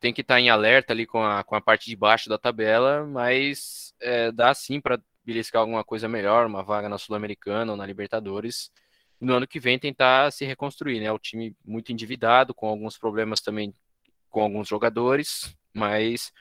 [0.00, 2.38] tem que estar tá em alerta ali com a, com a parte de baixo da
[2.38, 7.78] tabela, mas é, dá sim para beliscar alguma coisa melhor, uma vaga na Sul-Americana ou
[7.78, 8.70] na Libertadores.
[9.20, 11.10] No ano que vem tentar se reconstruir, né?
[11.12, 13.74] O time muito endividado, com alguns problemas também
[14.30, 16.32] com alguns jogadores, mas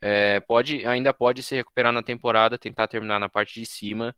[0.00, 4.14] é, pode ainda pode se recuperar na temporada, tentar terminar na parte de cima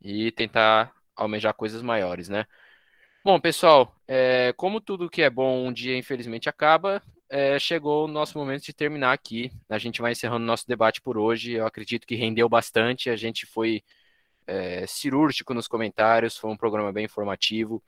[0.00, 2.46] e tentar almejar coisas maiores, né?
[3.24, 8.08] Bom, pessoal, é, como tudo que é bom um dia infelizmente acaba, é, chegou o
[8.08, 9.50] nosso momento de terminar aqui.
[9.68, 11.52] A gente vai encerrando nosso debate por hoje.
[11.52, 13.10] Eu acredito que rendeu bastante.
[13.10, 13.82] A gente foi
[14.46, 17.82] é, cirúrgico nos comentários, foi um programa bem informativo.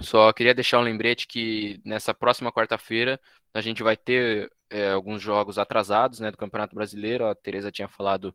[0.00, 3.20] Só queria deixar um lembrete que nessa próxima quarta-feira
[3.52, 7.26] a gente vai ter é, alguns jogos atrasados né, do Campeonato Brasileiro.
[7.26, 8.34] A Tereza tinha falado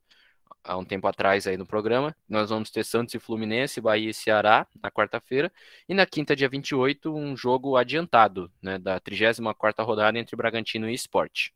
[0.64, 2.16] há um tempo atrás aí no programa.
[2.28, 5.52] Nós vamos ter Santos e Fluminense, Bahia e Ceará na quarta-feira.
[5.88, 10.94] E na quinta, dia 28, um jogo adiantado né, da 34ª rodada entre Bragantino e
[10.94, 11.54] Esporte.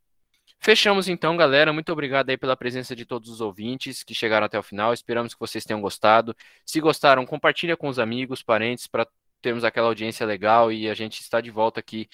[0.60, 1.74] Fechamos então, galera.
[1.74, 4.94] Muito obrigado aí pela presença de todos os ouvintes que chegaram até o final.
[4.94, 6.36] Esperamos que vocês tenham gostado.
[6.66, 9.06] Se gostaram, compartilha com os amigos, parentes, para
[9.42, 12.08] termos aquela audiência legal e a gente está de volta aqui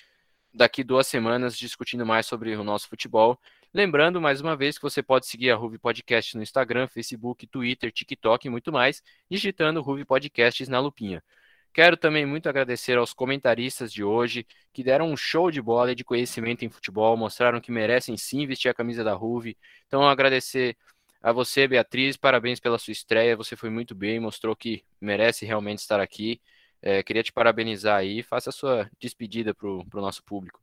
[0.51, 3.39] daqui duas semanas discutindo mais sobre o nosso futebol.
[3.71, 7.91] Lembrando, mais uma vez, que você pode seguir a Ruve Podcast no Instagram, Facebook, Twitter,
[7.91, 11.23] TikTok e muito mais, digitando Ruve Podcasts na lupinha.
[11.71, 14.43] Quero também muito agradecer aos comentaristas de hoje,
[14.73, 18.47] que deram um show de bola e de conhecimento em futebol, mostraram que merecem sim
[18.47, 19.55] vestir a camisa da Ruve.
[19.85, 20.75] Então, agradecer
[21.21, 25.79] a você, Beatriz, parabéns pela sua estreia, você foi muito bem, mostrou que merece realmente
[25.79, 26.41] estar aqui.
[26.81, 30.59] É, queria te parabenizar aí, faça a sua despedida para o nosso público.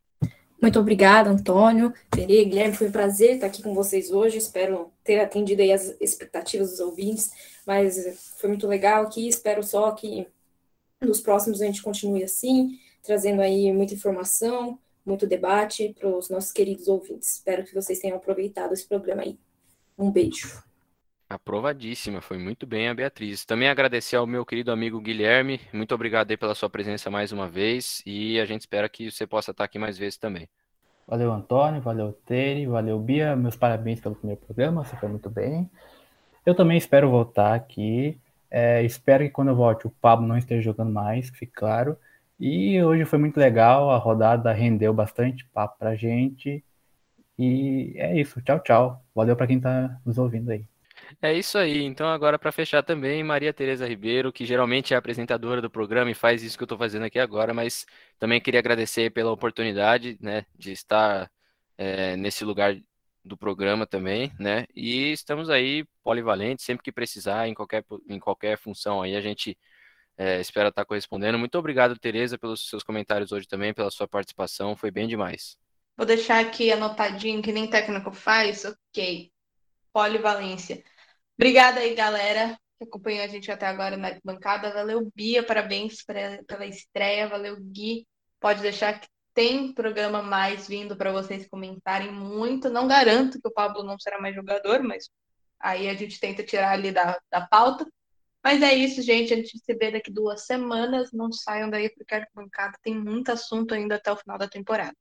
[0.61, 5.21] Muito obrigada, Antônio, Pere, Guilherme, foi um prazer estar aqui com vocês hoje, espero ter
[5.21, 7.31] atendido aí as expectativas dos ouvintes,
[7.67, 10.27] mas foi muito legal aqui, espero só que
[11.01, 16.53] nos próximos a gente continue assim, trazendo aí muita informação, muito debate para os nossos
[16.53, 17.35] queridos ouvintes.
[17.35, 19.39] Espero que vocês tenham aproveitado esse programa aí.
[19.97, 20.66] Um beijo.
[21.29, 23.45] Aprovadíssima, foi muito bem a Beatriz.
[23.45, 27.49] Também agradecer ao meu querido amigo Guilherme, muito obrigado aí pela sua presença mais uma
[27.49, 30.49] vez e a gente espera que você possa estar aqui mais vezes também.
[31.07, 35.71] Valeu, Antônio, valeu, Tere, valeu, Bia, meus parabéns pelo primeiro programa, você foi muito bem.
[36.45, 38.21] Eu também espero voltar aqui
[38.51, 41.99] é, espero que quando eu volte o Pablo não esteja jogando mais, fique claro.
[42.39, 46.65] E hoje foi muito legal, a rodada rendeu bastante papo pra gente.
[47.39, 49.05] E é isso, tchau, tchau.
[49.15, 50.67] Valeu para quem tá nos ouvindo aí.
[51.21, 51.83] É isso aí.
[51.83, 56.15] Então, agora para fechar também, Maria Tereza Ribeiro, que geralmente é apresentadora do programa e
[56.15, 57.87] faz isso que eu estou fazendo aqui agora, mas
[58.19, 61.31] também queria agradecer pela oportunidade né, de estar
[61.79, 62.77] é, nesse lugar
[63.25, 64.67] do programa também, né?
[64.75, 69.59] E estamos aí polivalentes, sempre que precisar, em qualquer, em qualquer função aí, a gente
[70.17, 71.39] é, espera estar correspondendo.
[71.39, 75.57] Muito obrigado, Tereza, pelos seus comentários hoje também, pela sua participação, foi bem demais.
[75.97, 79.31] Vou deixar aqui anotadinho, que nem técnico faz, ok.
[79.93, 80.85] Polivalência.
[81.39, 84.73] Obrigada aí, galera, que acompanhou a gente até agora na bancada.
[84.73, 87.29] Valeu, Bia, parabéns pela estreia.
[87.29, 88.07] Valeu, Gui.
[88.41, 92.71] Pode deixar que tem programa mais vindo para vocês comentarem muito.
[92.71, 95.11] Não garanto que o Pablo não será mais jogador, mas
[95.61, 97.87] aí a gente tenta tirar ali da, da pauta.
[98.43, 99.35] Mas é isso, gente.
[99.35, 101.13] A gente se vê daqui duas semanas.
[101.13, 104.97] Não saiam daí porque a bancada tem muito assunto ainda até o final da temporada.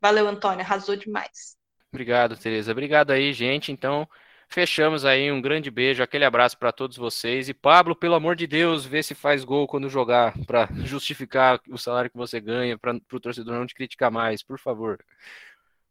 [0.00, 0.60] Valeu, Antônio.
[0.60, 1.56] Arrasou demais.
[1.92, 2.70] Obrigado, Tereza.
[2.70, 3.72] Obrigado aí, gente.
[3.72, 4.06] Então,
[4.52, 7.48] Fechamos aí, um grande beijo, aquele abraço para todos vocês.
[7.48, 11.78] E Pablo, pelo amor de Deus, vê se faz gol quando jogar, para justificar o
[11.78, 15.02] salário que você ganha, para o torcedor não te criticar mais, por favor.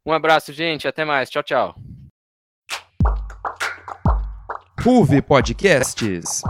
[0.06, 1.28] Um abraço, gente, até mais.
[1.28, 1.74] Tchau, tchau.
[4.80, 6.42] Ruve Podcasts.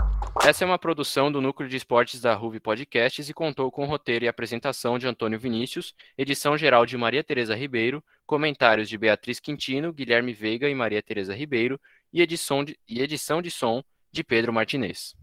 [0.45, 4.25] Essa é uma produção do Núcleo de Esportes da Ruve Podcasts e contou com roteiro
[4.25, 9.93] e apresentação de Antônio Vinícius, edição geral de Maria Tereza Ribeiro, comentários de Beatriz Quintino,
[9.93, 11.79] Guilherme Veiga e Maria Tereza Ribeiro,
[12.13, 15.15] e edição de, e edição de som de Pedro Martinez.